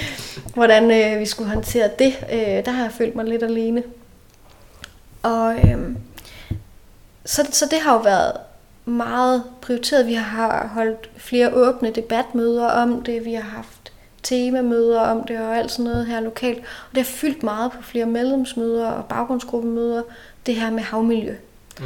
[0.54, 2.14] hvordan øh, vi skulle håndtere det.
[2.32, 3.82] Øh, der har jeg følt mig lidt alene.
[5.22, 5.96] Og øh,
[7.24, 8.32] så, så det har jo været
[8.84, 10.06] meget prioriteret.
[10.06, 15.56] Vi har holdt flere åbne debatmøder om det, vi har haft temamøder om det og
[15.56, 16.58] alt sådan noget her lokalt.
[16.58, 20.02] Og det har fyldt meget på flere medlemsmøder og baggrundsgruppemøder,
[20.46, 21.34] det her med havmiljø.
[21.80, 21.84] Mm.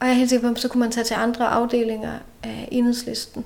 [0.00, 2.12] Og jeg er helt sikker på, at så kunne man tage til andre afdelinger
[2.42, 3.44] af enhedslisten,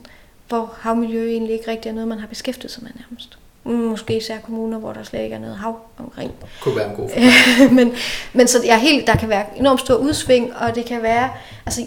[0.51, 3.39] hvor havmiljø egentlig ikke rigtig er noget, man har beskæftiget sig med nærmest.
[3.65, 6.33] Måske især kommuner, hvor der slet ikke er noget hav omkring.
[6.61, 7.11] Kunne være en god
[7.77, 7.93] men,
[8.33, 11.31] men så jeg helt, der kan være enormt stor udsving, og det kan være,
[11.67, 11.83] altså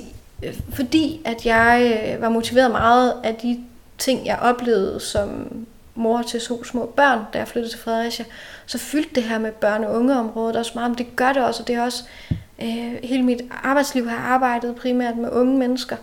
[0.74, 3.60] fordi at jeg øh, var motiveret meget af de
[3.98, 5.48] ting, jeg oplevede som
[5.96, 8.26] mor til to små børn, da jeg flyttede til Fredericia,
[8.66, 11.64] så fyldte det her med børne- og ungeområdet også meget, men det gør det også,
[11.64, 12.04] og det er også,
[12.62, 15.96] øh, hele mit arbejdsliv har arbejdet primært med unge mennesker,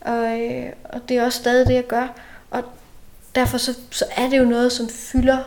[0.00, 2.08] og, øh, og det er også stadig det, jeg gør,
[2.50, 2.64] og
[3.34, 5.38] derfor så, så er det jo noget, som fylder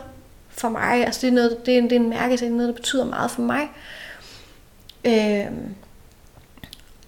[0.48, 2.50] for mig, altså det er, noget, det er, en, det er en mærke, det er
[2.50, 3.70] noget, der betyder meget for mig.
[5.04, 5.46] Øh,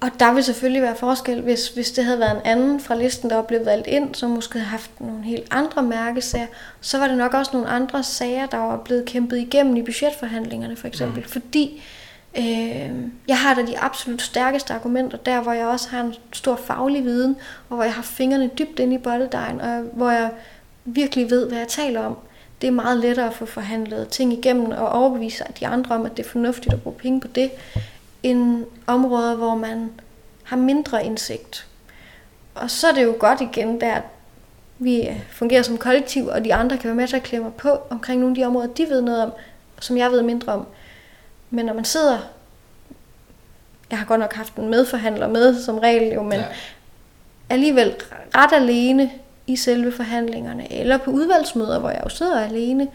[0.03, 3.31] og der vil selvfølgelig være forskel, hvis, hvis det havde været en anden fra listen,
[3.31, 6.47] der var blevet valgt ind, som måske havde haft nogle helt andre mærkesager,
[6.81, 10.77] så var det nok også nogle andre sager, der var blevet kæmpet igennem i budgetforhandlingerne
[10.77, 11.23] for eksempel.
[11.23, 11.29] Mm.
[11.29, 11.83] Fordi
[12.39, 12.91] øh,
[13.29, 17.05] jeg har da de absolut stærkeste argumenter der, hvor jeg også har en stor faglig
[17.05, 17.37] viden,
[17.69, 20.31] og hvor jeg har fingrene dybt inde i bolledejen, og hvor jeg
[20.85, 22.19] virkelig ved, hvad jeg taler om.
[22.61, 26.17] Det er meget lettere at få forhandlet ting igennem og overbevise de andre om, at
[26.17, 27.51] det er fornuftigt at bruge penge på det,
[28.23, 29.91] end områder, hvor man
[30.43, 31.67] har mindre indsigt.
[32.55, 34.03] Og så er det jo godt igen der, at
[34.79, 38.21] vi fungerer som kollektiv, og de andre kan være med til at klemme på omkring
[38.21, 39.33] nogle af de områder, de ved noget om,
[39.81, 40.67] som jeg ved mindre om.
[41.53, 42.19] Men når man sidder,
[43.91, 46.45] jeg har godt nok haft en medforhandler med som regel jo, men ja.
[47.51, 47.95] alligevel
[48.35, 49.11] ret alene
[49.47, 52.89] i selve forhandlingerne, eller på udvalgsmøder, hvor jeg jo sidder alene,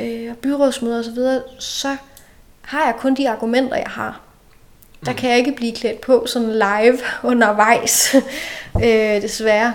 [0.00, 1.96] øh, og byrådsmøder osv., så, så
[2.62, 4.20] har jeg kun de argumenter, jeg har.
[5.06, 6.98] Der kan jeg ikke blive klædt på sådan live
[7.30, 8.14] undervejs,
[8.84, 9.74] øh, desværre.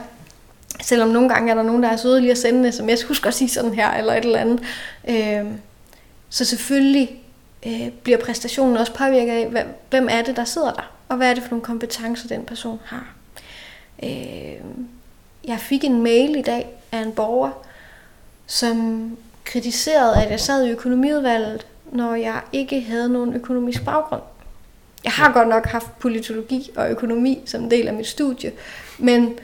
[0.82, 3.26] Selvom nogle gange er der nogen, der er søde lige at sende en sms, husk
[3.26, 4.64] at sige sådan her, eller et eller andet.
[5.10, 5.46] Øh,
[6.30, 7.22] så selvfølgelig
[7.66, 11.34] øh, bliver præstationen også påvirket af, hvem er det, der sidder der, og hvad er
[11.34, 13.14] det for nogle kompetencer, den person har.
[14.04, 14.62] Øh,
[15.48, 17.52] jeg fik en mail i dag af en borger,
[18.48, 24.22] som kritiserede, at jeg sad i økonomiudvalget, når jeg ikke havde nogen økonomisk baggrund.
[25.04, 28.52] Jeg har godt nok haft politologi og økonomi som en del af mit studie,
[28.98, 29.40] men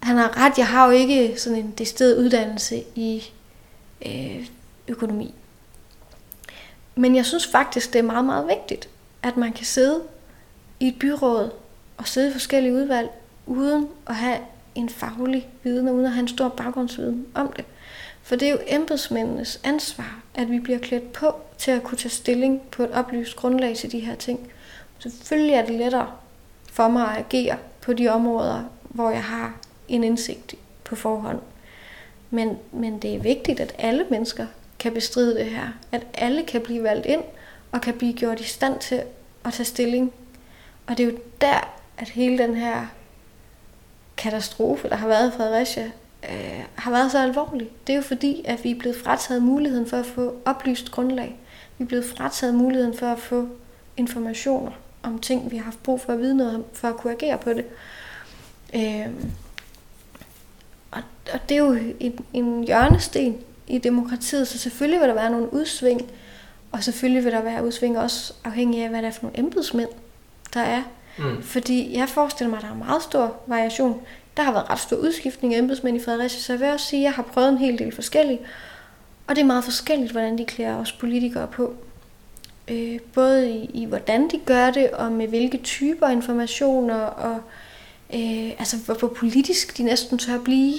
[0.00, 3.22] han har ret, jeg har jo ikke sådan en decideret uddannelse i
[4.06, 4.46] øh,
[4.88, 5.34] økonomi.
[7.00, 8.88] Men jeg synes faktisk, det er meget, meget vigtigt,
[9.22, 10.02] at man kan sidde
[10.80, 11.50] i et byråd
[11.96, 13.10] og sidde i forskellige udvalg,
[13.46, 14.38] uden at have
[14.74, 17.64] en faglig viden, og uden at have en stor baggrundsviden om det.
[18.22, 22.10] For det er jo embedsmændenes ansvar, at vi bliver klædt på til at kunne tage
[22.10, 24.52] stilling på et oplyst grundlag til de her ting.
[24.98, 26.10] Selvfølgelig er det lettere
[26.72, 29.54] for mig at agere på de områder, hvor jeg har
[29.88, 31.40] en indsigt på forhånd.
[32.30, 34.46] Men, men det er vigtigt, at alle mennesker
[34.80, 35.68] kan bestride det her.
[35.92, 37.22] At alle kan blive valgt ind
[37.72, 39.02] og kan blive gjort i stand til
[39.44, 40.12] at tage stilling.
[40.86, 42.86] Og det er jo der, at hele den her
[44.16, 45.90] katastrofe, der har været i Fredericia,
[46.30, 47.70] øh, har været så alvorlig.
[47.86, 51.36] Det er jo fordi, at vi er blevet frataget muligheden for at få oplyst grundlag.
[51.78, 53.48] Vi er blevet frataget muligheden for at få
[53.96, 54.72] informationer
[55.02, 57.38] om ting, vi har haft brug for at vide noget om, for at kunne agere
[57.38, 57.64] på det.
[58.74, 59.06] Øh,
[60.90, 61.02] og,
[61.32, 63.38] og det er jo en, en hjørnesten
[63.70, 66.10] i demokratiet, så selvfølgelig vil der være nogle udsving,
[66.72, 69.88] og selvfølgelig vil der være udsving også afhængig af, hvad det er for nogle embedsmænd,
[70.54, 70.82] der er.
[71.18, 71.42] Mm.
[71.42, 74.00] Fordi jeg forestiller mig, at der er meget stor variation.
[74.36, 77.00] Der har været ret stor udskiftning af embedsmænd i Fredericia, så jeg vil også sige,
[77.00, 78.40] at jeg har prøvet en hel del forskellige.
[79.26, 81.74] Og det er meget forskelligt, hvordan de klæder os politikere på.
[82.68, 87.40] Øh, både i, i, hvordan de gør det, og med hvilke typer informationer, og
[88.14, 90.74] øh, altså hvor, hvor politisk de næsten tør blive.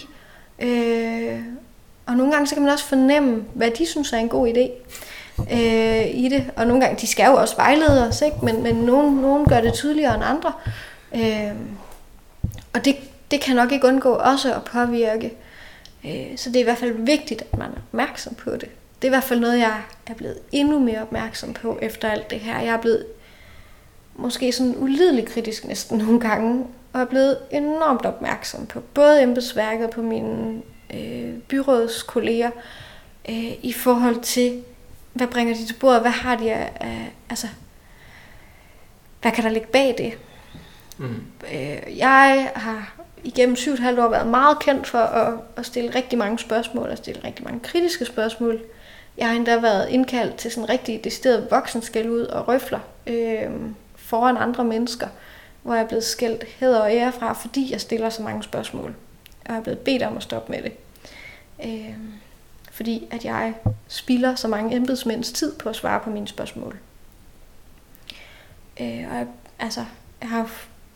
[0.60, 1.40] Øh,
[2.06, 4.70] og nogle gange så kan man også fornemme, hvad de synes er en god idé
[5.54, 6.52] øh, i det.
[6.56, 8.38] Og nogle gange, de skal jo også vejlede os, ikke?
[8.44, 10.54] men, men nogen, nogen gør det tydeligere end andre.
[11.16, 11.56] Øh,
[12.74, 12.96] og det,
[13.32, 15.34] det kan nok ikke undgå også at påvirke.
[16.06, 18.70] Øh, så det er i hvert fald vigtigt, at man er opmærksom på det.
[19.02, 22.30] Det er i hvert fald noget, jeg er blevet endnu mere opmærksom på efter alt
[22.30, 22.60] det her.
[22.60, 23.06] Jeg er blevet
[24.16, 29.90] måske sådan ulidelig kritisk næsten nogle gange, og er blevet enormt opmærksom på både embedsværket
[29.90, 30.62] på mine
[30.94, 32.52] øh, byrådskolleger
[33.30, 34.64] øh, i forhold til,
[35.14, 37.48] hvad bringer de til bordet, hvad har de af, af altså,
[39.22, 40.14] hvad kan der ligge bag det?
[40.98, 41.24] Mm.
[41.54, 45.66] Øh, jeg har igennem syv og et halvt år været meget kendt for at, at
[45.66, 48.60] stille rigtig mange spørgsmål, og stille rigtig mange kritiske spørgsmål.
[49.18, 53.52] Jeg har endda været indkaldt til sådan rigtig decideret voksenskæld ud og røfler øh,
[53.96, 55.08] foran andre mennesker,
[55.64, 58.96] hvor jeg er blevet skældt heder og ære fra, fordi jeg stiller så mange spørgsmål.
[59.52, 60.74] Og jeg er blevet bedt om at stoppe med det.
[61.66, 61.96] Øh,
[62.72, 63.54] fordi at jeg
[63.88, 66.80] spilder så mange embedsmænds tid på at svare på mine spørgsmål.
[68.82, 69.28] Øh, og jeg,
[69.60, 69.86] altså,
[70.22, 70.52] jeg har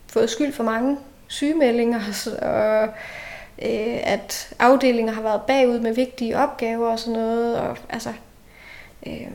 [0.08, 0.98] fået skyld for mange
[1.28, 2.00] sygemeldinger,
[2.42, 2.84] og
[3.62, 7.60] øh, at afdelinger har været bagud med vigtige opgaver og sådan noget.
[7.60, 8.14] Og, altså,
[9.08, 9.32] øh,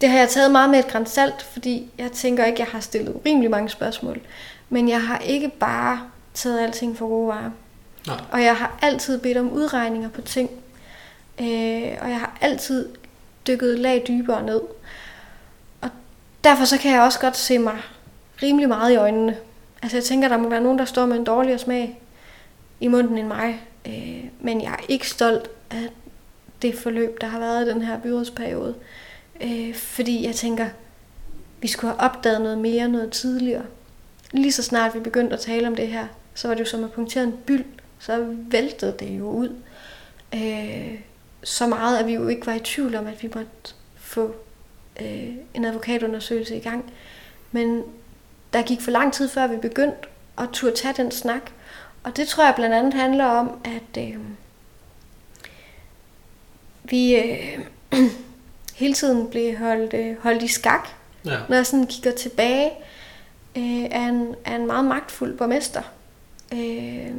[0.00, 2.80] det har jeg taget meget med et græns salt, fordi jeg tænker ikke, jeg har
[2.80, 4.20] stillet rimelig mange spørgsmål.
[4.68, 7.50] Men jeg har ikke bare taget alting for gode varer.
[8.08, 8.20] Nej.
[8.32, 10.50] Og jeg har altid bedt om udregninger på ting.
[11.40, 12.88] Øh, og jeg har altid
[13.46, 14.60] dykket lag dybere ned.
[15.80, 15.88] Og
[16.44, 17.78] derfor så kan jeg også godt se mig
[18.42, 19.36] rimelig meget i øjnene.
[19.82, 22.02] Altså jeg tænker, der må være nogen, der står med en dårligere smag
[22.80, 23.62] i munden end mig.
[23.86, 25.88] Øh, men jeg er ikke stolt af
[26.62, 28.74] det forløb, der har været i den her byrådsperiode.
[29.40, 30.68] Øh, fordi jeg tænker,
[31.60, 33.62] vi skulle have opdaget noget mere, noget tidligere.
[34.32, 36.84] Lige så snart vi begyndte at tale om det her, så var det jo som
[36.84, 37.64] at punktere en byld.
[37.98, 39.56] Så væltede det jo ud.
[40.34, 41.00] Øh,
[41.42, 44.34] så meget, at vi jo ikke var i tvivl om, at vi måtte få
[45.00, 46.92] øh, en advokatundersøgelse i gang.
[47.52, 47.82] Men
[48.52, 51.50] der gik for lang tid, før vi begyndte at turde tage den snak.
[52.02, 54.16] Og det tror jeg blandt andet handler om, at øh,
[56.84, 57.58] vi øh,
[58.74, 60.88] hele tiden blev holdt, øh, holdt i skak.
[61.24, 61.38] Ja.
[61.48, 62.70] Når jeg sådan kigger tilbage,
[63.56, 65.82] øh, er, en, er en meget magtfuld borgmester.
[66.52, 67.12] Øh,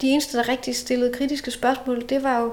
[0.00, 2.52] de eneste, der rigtig stillede kritiske spørgsmål, det var jo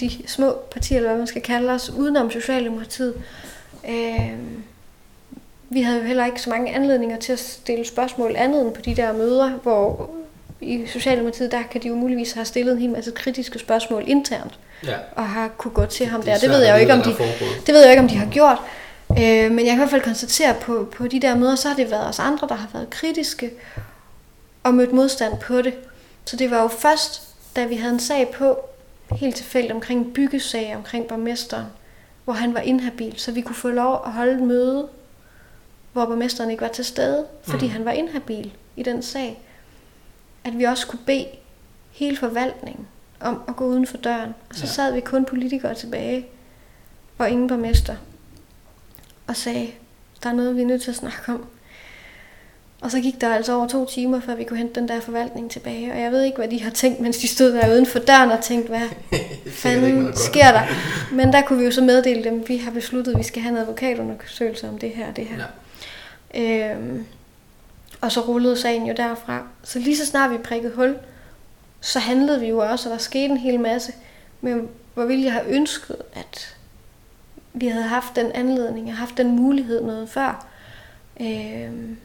[0.00, 3.14] de små partier, eller hvad man skal kalde os, udenom Socialdemokratiet.
[3.88, 4.32] Øh,
[5.70, 8.80] vi havde jo heller ikke så mange anledninger til at stille spørgsmål andet end på
[8.80, 10.10] de der møder, hvor
[10.60, 14.58] i Socialdemokratiet, der kan de jo muligvis have stillet en hel masse kritiske spørgsmål internt,
[14.84, 14.96] ja.
[15.16, 16.38] og har kunne gå til ham det der.
[16.38, 17.14] Det ved jeg jo ikke, om de,
[17.66, 18.58] det ved jeg ikke, om de har gjort.
[19.10, 21.76] Øh, men jeg kan i hvert fald konstatere, på, på de der møder, så har
[21.76, 23.50] det været os andre, der har været kritiske
[24.62, 25.74] og mødt modstand på det.
[26.28, 27.22] Så det var jo først,
[27.56, 28.58] da vi havde en sag på,
[29.12, 31.66] helt tilfældigt omkring byggesag omkring borgmesteren,
[32.24, 34.88] hvor han var inhabil, så vi kunne få lov at holde et møde
[35.92, 37.72] hvor borgmesteren ikke var til stede, fordi mm.
[37.72, 39.42] han var inhabil i den sag.
[40.44, 41.26] At vi også kunne bede
[41.90, 42.86] hele forvaltningen
[43.20, 44.34] om at gå uden for døren.
[44.50, 44.70] Og så ja.
[44.70, 46.26] sad vi kun politikere tilbage,
[47.18, 47.96] og ingen borgmester,
[49.26, 49.72] og sagde,
[50.22, 51.46] der er noget, vi er nødt til at snakke om.
[52.80, 55.50] Og så gik der altså over to timer, før vi kunne hente den der forvaltning
[55.50, 55.92] tilbage.
[55.92, 58.30] Og jeg ved ikke, hvad de har tænkt, mens de stod der uden for døren
[58.30, 58.88] og tænkte, hvad
[59.62, 60.62] fanden sker der?
[61.12, 63.52] Men der kunne vi jo så meddele dem, vi har besluttet, at vi skal have
[63.52, 65.44] en advokatundersøgelse om det her og det her.
[66.34, 66.72] Ja.
[66.74, 67.06] Øhm,
[68.00, 69.42] og så rullede sagen jo derfra.
[69.62, 70.96] Så lige så snart vi prikkede hul,
[71.80, 73.92] så handlede vi jo også, og der skete en hel masse.
[74.40, 76.56] Men hvor ville jeg have ønsket, at
[77.52, 80.46] vi havde haft den anledning, og haft den mulighed noget før.
[81.20, 81.96] Øhm,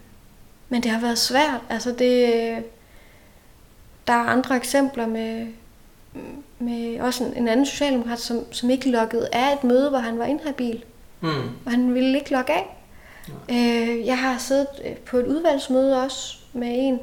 [0.68, 1.60] men det har været svært.
[1.70, 2.64] Altså det,
[4.06, 5.46] der er andre eksempler med,
[6.58, 10.18] med også en, en anden socialdemokrat, som, som ikke lukkede af et møde, hvor han
[10.18, 10.84] var inhabil.
[11.20, 11.28] Mm.
[11.64, 12.76] Og han ville ikke lukke af.
[13.48, 17.00] Øh, jeg har siddet øh, på et udvalgsmøde også med en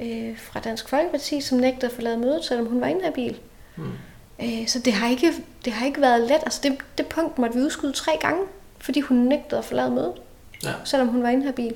[0.00, 3.36] øh, fra Dansk Folkeparti, som nægtede at forlade mødet, selvom hun var inhabil.
[3.76, 3.92] Mm.
[4.42, 5.32] Øh, så det har, ikke,
[5.64, 6.30] det har ikke været let.
[6.42, 8.42] Altså det, det punkt måtte vi udskyde tre gange,
[8.78, 10.12] fordi hun nægtede at forlade mødet,
[10.64, 10.72] ja.
[10.84, 11.74] selvom hun var inhabil.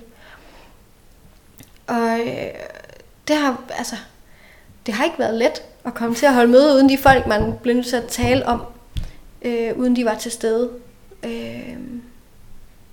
[1.88, 2.50] Og øh,
[3.28, 3.96] det har, altså,
[4.86, 7.58] det har ikke været let at komme til at holde møde uden de folk, man
[7.62, 8.62] blev nødt til at tale om,
[9.42, 10.70] øh, uden de var til stede.
[11.22, 11.78] Øh,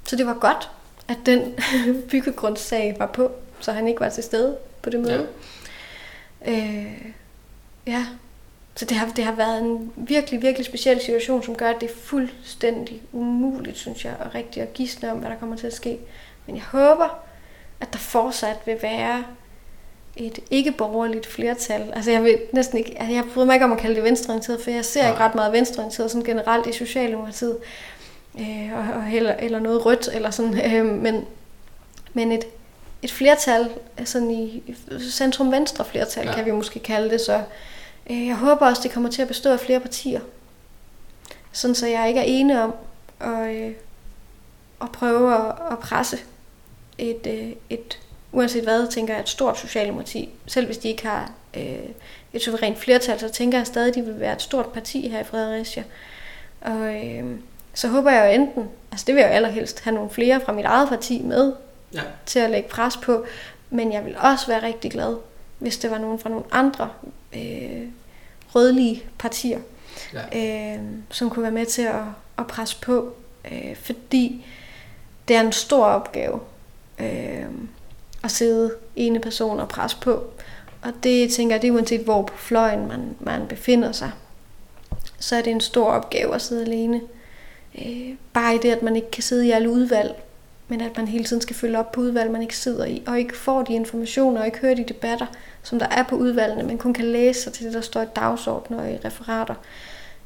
[0.04, 0.70] så det var godt,
[1.08, 1.60] at den
[2.12, 5.28] byggegrundssag var på, så han ikke var til stede på det møde.
[6.46, 6.52] Ja.
[6.52, 7.12] Øh,
[7.88, 8.06] ja.
[8.76, 11.90] Så det har, det har været en virkelig, virkelig speciel situation, som gør, at det
[11.90, 15.74] er fuldstændig umuligt, synes jeg, og rigtig at gisne om, hvad der kommer til at
[15.74, 16.00] ske.
[16.46, 17.25] Men jeg håber,
[17.80, 19.24] at der fortsat vil være
[20.16, 21.92] et ikke-borgerligt flertal.
[21.96, 24.62] Altså jeg vil næsten ikke, altså jeg bryder mig ikke om at kalde det venstreorienteret,
[24.62, 25.10] for jeg ser ja.
[25.10, 27.58] ikke ret meget venstreorienteret sådan generelt i Socialdemokratiet
[28.40, 31.26] øh, og, eller, eller noget rødt, eller sådan, øh, men,
[32.14, 32.46] men et,
[33.02, 33.70] et flertal,
[34.06, 34.76] sådan i
[35.12, 36.36] centrum-venstre flertal, ja.
[36.36, 37.42] kan vi måske kalde det så.
[38.10, 40.22] Øh, jeg håber også, det kommer til at bestå af flere partier,
[41.52, 42.74] sådan så jeg ikke er ene om
[43.20, 43.72] at, øh,
[44.82, 46.18] at prøve at, at presse
[46.98, 48.00] et, øh, et
[48.32, 51.90] uanset hvad, tænker jeg, et stort socialdemokrati, selv hvis de ikke har øh,
[52.34, 55.20] et suverænt flertal, så tænker jeg stadig, at de vil være et stort parti her
[55.20, 55.84] i Fredericia.
[56.62, 57.24] Og øh,
[57.74, 60.54] så håber jeg jo enten, altså det vil jeg jo allerhelst have nogle flere fra
[60.54, 61.54] mit eget parti med,
[61.94, 62.02] ja.
[62.26, 63.26] til at lægge pres på,
[63.70, 65.16] men jeg vil også være rigtig glad,
[65.60, 66.90] hvis det var nogen fra nogle andre
[67.36, 67.88] øh,
[68.56, 69.60] rødlige partier,
[70.14, 70.76] ja.
[70.76, 70.82] øh,
[71.12, 72.04] som kunne være med til at,
[72.38, 73.14] at presse på,
[73.52, 74.46] øh, fordi
[75.28, 76.40] det er en stor opgave
[77.00, 77.46] øh,
[78.24, 80.24] at sidde ene person og presse på.
[80.82, 84.12] Og det tænker jeg, det er uanset hvor på fløjen man, man befinder sig,
[85.20, 87.02] så er det en stor opgave at sidde alene.
[87.86, 90.16] Øh, bare i det, at man ikke kan sidde i alle udvalg,
[90.68, 93.20] men at man hele tiden skal følge op på udvalg, man ikke sidder i, og
[93.20, 95.26] ikke får de informationer, og ikke hører de debatter,
[95.64, 98.08] som der er på udvalgene, men kun kan læse sig til det, der står i
[98.16, 99.56] dagsordner og i referater.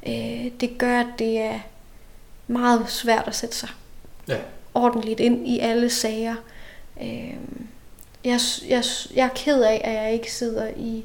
[0.06, 1.58] Øh, det gør, at det er
[2.46, 3.68] meget svært at sætte sig
[4.28, 4.36] ja.
[4.74, 6.34] ordentligt ind i alle sager.
[7.02, 7.34] Øh,
[8.24, 8.84] jeg, jeg,
[9.14, 11.04] jeg er ked af, at jeg ikke sidder i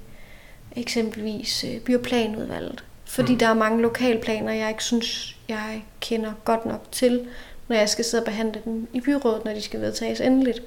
[0.76, 3.40] eksempelvis øh, byplanudvalget, fordi mm.
[3.40, 7.28] der er mange lokalplaner, jeg ikke synes, jeg kender godt nok til,
[7.68, 10.62] når jeg skal sidde og behandle dem i byrådet, når de skal vedtages endeligt.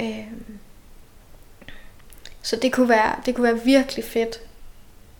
[0.00, 0.26] Øh,
[2.42, 4.40] så det kunne, være, det kunne være virkelig fedt,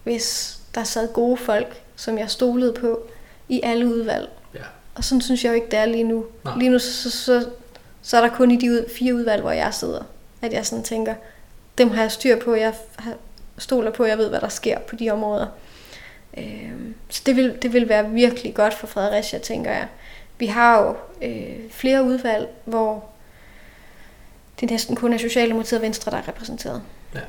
[0.02, 3.00] hvis der sad gode folk, som jeg stolede på,
[3.48, 4.28] i alle udvalg.
[4.54, 4.64] Ja.
[4.94, 6.26] Og sådan synes jeg jo ikke, det er lige nu.
[6.44, 6.58] Nej.
[6.58, 7.48] Lige nu, så, så, så
[8.16, 10.02] er der kun i de ud, fire udvalg, hvor jeg sidder,
[10.42, 11.14] at jeg sådan tænker,
[11.78, 13.14] dem har jeg styr på, jeg har,
[13.58, 15.46] stoler på, jeg ved, hvad der sker på de områder.
[16.36, 16.72] Øh,
[17.08, 19.88] så det vil, det vil være virkelig godt for Fredericia, tænker jeg.
[20.38, 20.96] Vi har jo
[21.28, 23.04] øh, flere udvalg, hvor
[24.60, 26.82] det næsten kun er Socialdemokratiet og Venstre, der er repræsenteret.
[27.14, 27.20] Ja.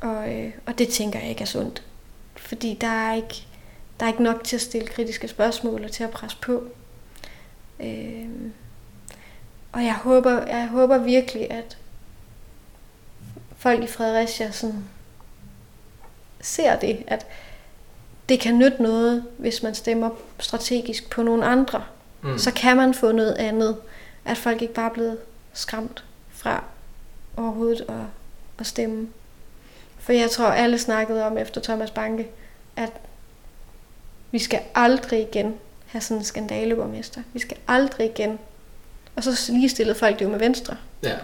[0.00, 1.82] Og, øh, og det tænker jeg ikke er sundt.
[2.36, 3.46] Fordi der er ikke,
[4.00, 6.64] der er ikke nok til at stille kritiske spørgsmål og til at presse på.
[7.80, 8.28] Øh,
[9.72, 11.78] og jeg håber, jeg håber virkelig, at
[13.56, 14.84] folk i Fredericia sådan
[16.40, 17.26] ser det, at
[18.28, 21.84] det kan nytte noget, hvis man stemmer strategisk på nogle andre.
[22.22, 22.38] Mm.
[22.38, 23.76] Så kan man få noget andet.
[24.24, 25.18] At folk ikke bare er blevet
[25.52, 26.64] skræmt fra
[27.36, 28.04] overhovedet at,
[28.58, 29.08] at stemme.
[29.98, 32.28] For jeg tror, alle snakkede om efter Thomas Banke,
[32.76, 32.92] at
[34.30, 35.54] vi skal aldrig igen
[35.86, 37.22] have sådan en skandaleborgmester.
[37.32, 38.38] Vi skal aldrig igen.
[39.16, 40.76] Og så ligestillede folk det jo med Venstre.
[41.02, 41.14] Ja.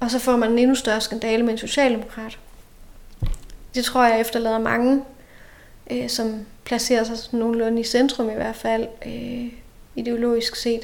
[0.00, 2.38] Og så får man en endnu større skandale med en socialdemokrat.
[3.74, 5.02] Det tror jeg efterlader mange,
[5.90, 9.52] øh, som placerer sig nogenlunde i centrum i hvert fald, øh,
[9.96, 10.80] ideologisk set.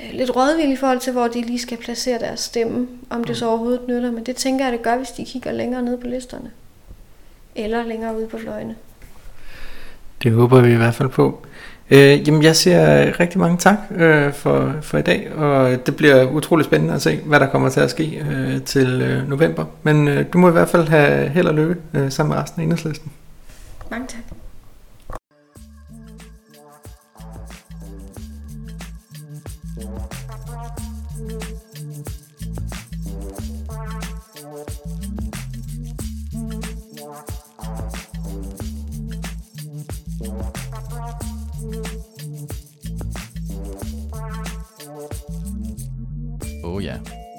[0.00, 3.36] Øh, lidt rådvillige i forhold til, hvor de lige skal placere deres stemme, om det
[3.36, 3.48] så mm.
[3.48, 4.10] overhovedet nytter.
[4.10, 6.50] Men det tænker jeg, det gør, hvis de kigger længere ned på listerne.
[7.56, 8.76] Eller længere ude på fløjene.
[10.22, 11.46] Det håber vi i hvert fald på.
[11.90, 16.30] Øh, jamen jeg siger rigtig mange tak øh, for, for i dag, og det bliver
[16.30, 19.64] utrolig spændende at se, hvad der kommer til at ske øh, til øh, november.
[19.82, 22.60] Men øh, du må i hvert fald have held og lykke øh, sammen med resten
[22.60, 23.12] af enhedslisten.
[23.90, 24.39] Mange tak.